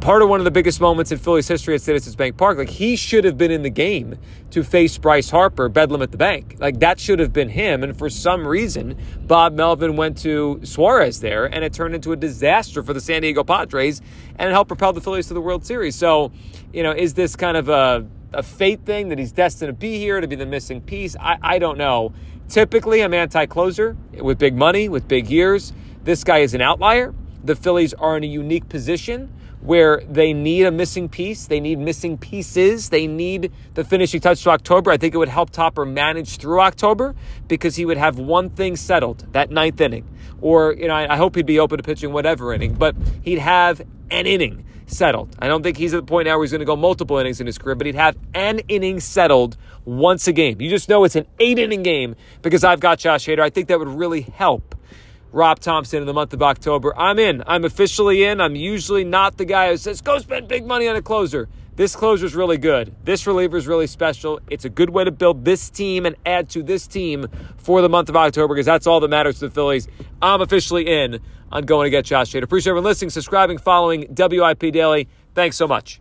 part 0.00 0.22
of 0.22 0.28
one 0.28 0.40
of 0.40 0.44
the 0.44 0.50
biggest 0.50 0.80
moments 0.80 1.12
in 1.12 1.18
Phillies 1.18 1.48
history 1.48 1.74
at 1.74 1.82
Citizens 1.82 2.16
Bank 2.16 2.36
Park. 2.36 2.58
Like 2.58 2.68
he 2.68 2.96
should 2.96 3.24
have 3.24 3.38
been 3.38 3.50
in 3.50 3.62
the 3.62 3.70
game 3.70 4.18
to 4.50 4.62
face 4.62 4.96
Bryce 4.98 5.30
Harper, 5.30 5.68
Bedlam 5.68 6.02
at 6.02 6.10
the 6.10 6.16
bank. 6.16 6.56
Like 6.58 6.80
that 6.80 6.98
should 6.98 7.18
have 7.18 7.32
been 7.32 7.48
him. 7.48 7.82
And 7.82 7.96
for 7.96 8.10
some 8.10 8.46
reason, 8.46 8.96
Bob 9.26 9.54
Melvin 9.54 9.96
went 9.96 10.18
to 10.18 10.60
Suarez 10.64 11.20
there, 11.20 11.46
and 11.46 11.64
it 11.64 11.72
turned 11.72 11.94
into 11.94 12.12
a 12.12 12.16
disaster 12.16 12.82
for 12.82 12.92
the 12.92 13.00
San 13.00 13.22
Diego 13.22 13.44
Padres, 13.44 14.00
and 14.36 14.48
it 14.48 14.52
helped 14.52 14.68
propel 14.68 14.92
the 14.92 15.00
Phillies 15.00 15.28
to 15.28 15.34
the 15.34 15.40
World 15.40 15.64
Series. 15.64 15.94
So, 15.96 16.32
you 16.72 16.82
know, 16.82 16.92
is 16.92 17.14
this 17.14 17.36
kind 17.36 17.56
of 17.56 17.68
a 17.68 18.06
a 18.34 18.42
fate 18.42 18.84
thing 18.84 19.08
that 19.08 19.18
he's 19.18 19.32
destined 19.32 19.70
to 19.70 19.72
be 19.72 19.98
here 19.98 20.20
to 20.20 20.28
be 20.28 20.36
the 20.36 20.44
missing 20.44 20.82
piece? 20.82 21.16
I, 21.18 21.38
I 21.40 21.58
don't 21.58 21.78
know. 21.78 22.12
Typically, 22.48 23.02
I'm 23.02 23.12
anti 23.12 23.44
closer 23.46 23.96
with 24.12 24.38
big 24.38 24.54
money, 24.54 24.88
with 24.88 25.06
big 25.06 25.30
years. 25.30 25.72
This 26.04 26.24
guy 26.24 26.38
is 26.38 26.54
an 26.54 26.62
outlier. 26.62 27.14
The 27.44 27.54
Phillies 27.54 27.92
are 27.94 28.16
in 28.16 28.24
a 28.24 28.26
unique 28.26 28.68
position 28.68 29.32
where 29.60 30.02
they 30.08 30.32
need 30.32 30.64
a 30.64 30.70
missing 30.70 31.08
piece. 31.08 31.46
They 31.46 31.60
need 31.60 31.78
missing 31.78 32.16
pieces. 32.16 32.88
They 32.88 33.06
need 33.06 33.52
the 33.74 33.84
finishing 33.84 34.20
touch 34.20 34.42
to 34.44 34.50
October. 34.50 34.90
I 34.90 34.96
think 34.96 35.14
it 35.14 35.18
would 35.18 35.28
help 35.28 35.50
Topper 35.50 35.84
manage 35.84 36.38
through 36.38 36.60
October 36.60 37.14
because 37.48 37.76
he 37.76 37.84
would 37.84 37.98
have 37.98 38.18
one 38.18 38.48
thing 38.50 38.76
settled, 38.76 39.26
that 39.32 39.50
ninth 39.50 39.80
inning. 39.80 40.08
Or, 40.40 40.72
you 40.72 40.88
know, 40.88 40.94
I, 40.94 41.14
I 41.14 41.16
hope 41.16 41.34
he'd 41.34 41.44
be 41.44 41.58
open 41.58 41.76
to 41.76 41.82
pitching 41.82 42.12
whatever 42.12 42.54
inning, 42.54 42.74
but 42.74 42.96
he'd 43.22 43.40
have 43.40 43.80
an 44.10 44.26
inning 44.26 44.64
settled. 44.88 45.36
I 45.38 45.46
don't 45.46 45.62
think 45.62 45.76
he's 45.76 45.94
at 45.94 45.98
the 45.98 46.06
point 46.06 46.26
now 46.26 46.36
where 46.36 46.44
he's 46.44 46.50
going 46.50 46.60
to 46.60 46.66
go 46.66 46.76
multiple 46.76 47.18
innings 47.18 47.40
in 47.40 47.46
his 47.46 47.58
career, 47.58 47.74
but 47.74 47.86
he'd 47.86 47.94
have 47.94 48.16
an 48.34 48.60
inning 48.68 49.00
settled 49.00 49.56
once 49.84 50.26
a 50.26 50.32
game. 50.32 50.60
You 50.60 50.68
just 50.70 50.88
know 50.88 51.04
it's 51.04 51.16
an 51.16 51.26
eight 51.38 51.58
inning 51.58 51.82
game 51.82 52.16
because 52.42 52.64
I've 52.64 52.80
got 52.80 52.98
Josh 52.98 53.26
Hader. 53.26 53.40
I 53.40 53.50
think 53.50 53.68
that 53.68 53.78
would 53.78 53.88
really 53.88 54.22
help 54.22 54.74
Rob 55.32 55.60
Thompson 55.60 56.00
in 56.00 56.06
the 56.06 56.14
month 56.14 56.32
of 56.32 56.42
October. 56.42 56.96
I'm 56.98 57.18
in. 57.18 57.42
I'm 57.46 57.64
officially 57.64 58.24
in. 58.24 58.40
I'm 58.40 58.56
usually 58.56 59.04
not 59.04 59.36
the 59.36 59.44
guy 59.44 59.70
who 59.70 59.76
says, 59.76 60.00
go 60.00 60.18
spend 60.18 60.48
big 60.48 60.66
money 60.66 60.88
on 60.88 60.96
a 60.96 61.02
closer. 61.02 61.48
This 61.78 61.94
closer 61.94 62.26
is 62.26 62.34
really 62.34 62.58
good. 62.58 62.92
This 63.04 63.24
reliever 63.24 63.56
is 63.56 63.68
really 63.68 63.86
special. 63.86 64.40
It's 64.50 64.64
a 64.64 64.68
good 64.68 64.90
way 64.90 65.04
to 65.04 65.12
build 65.12 65.44
this 65.44 65.70
team 65.70 66.06
and 66.06 66.16
add 66.26 66.50
to 66.50 66.64
this 66.64 66.88
team 66.88 67.28
for 67.56 67.82
the 67.82 67.88
month 67.88 68.08
of 68.08 68.16
October 68.16 68.52
because 68.52 68.66
that's 68.66 68.88
all 68.88 68.98
that 68.98 69.06
matters 69.06 69.38
to 69.38 69.46
the 69.46 69.54
Phillies. 69.54 69.86
I'm 70.20 70.40
officially 70.40 70.88
in 70.88 71.20
on 71.52 71.66
going 71.66 71.86
to 71.86 71.90
get 71.90 72.04
Josh 72.04 72.32
Hader. 72.32 72.42
Appreciate 72.42 72.70
everyone 72.70 72.82
listening, 72.82 73.10
subscribing, 73.10 73.58
following 73.58 74.12
WIP 74.12 74.72
Daily. 74.72 75.06
Thanks 75.36 75.56
so 75.56 75.68
much. 75.68 76.00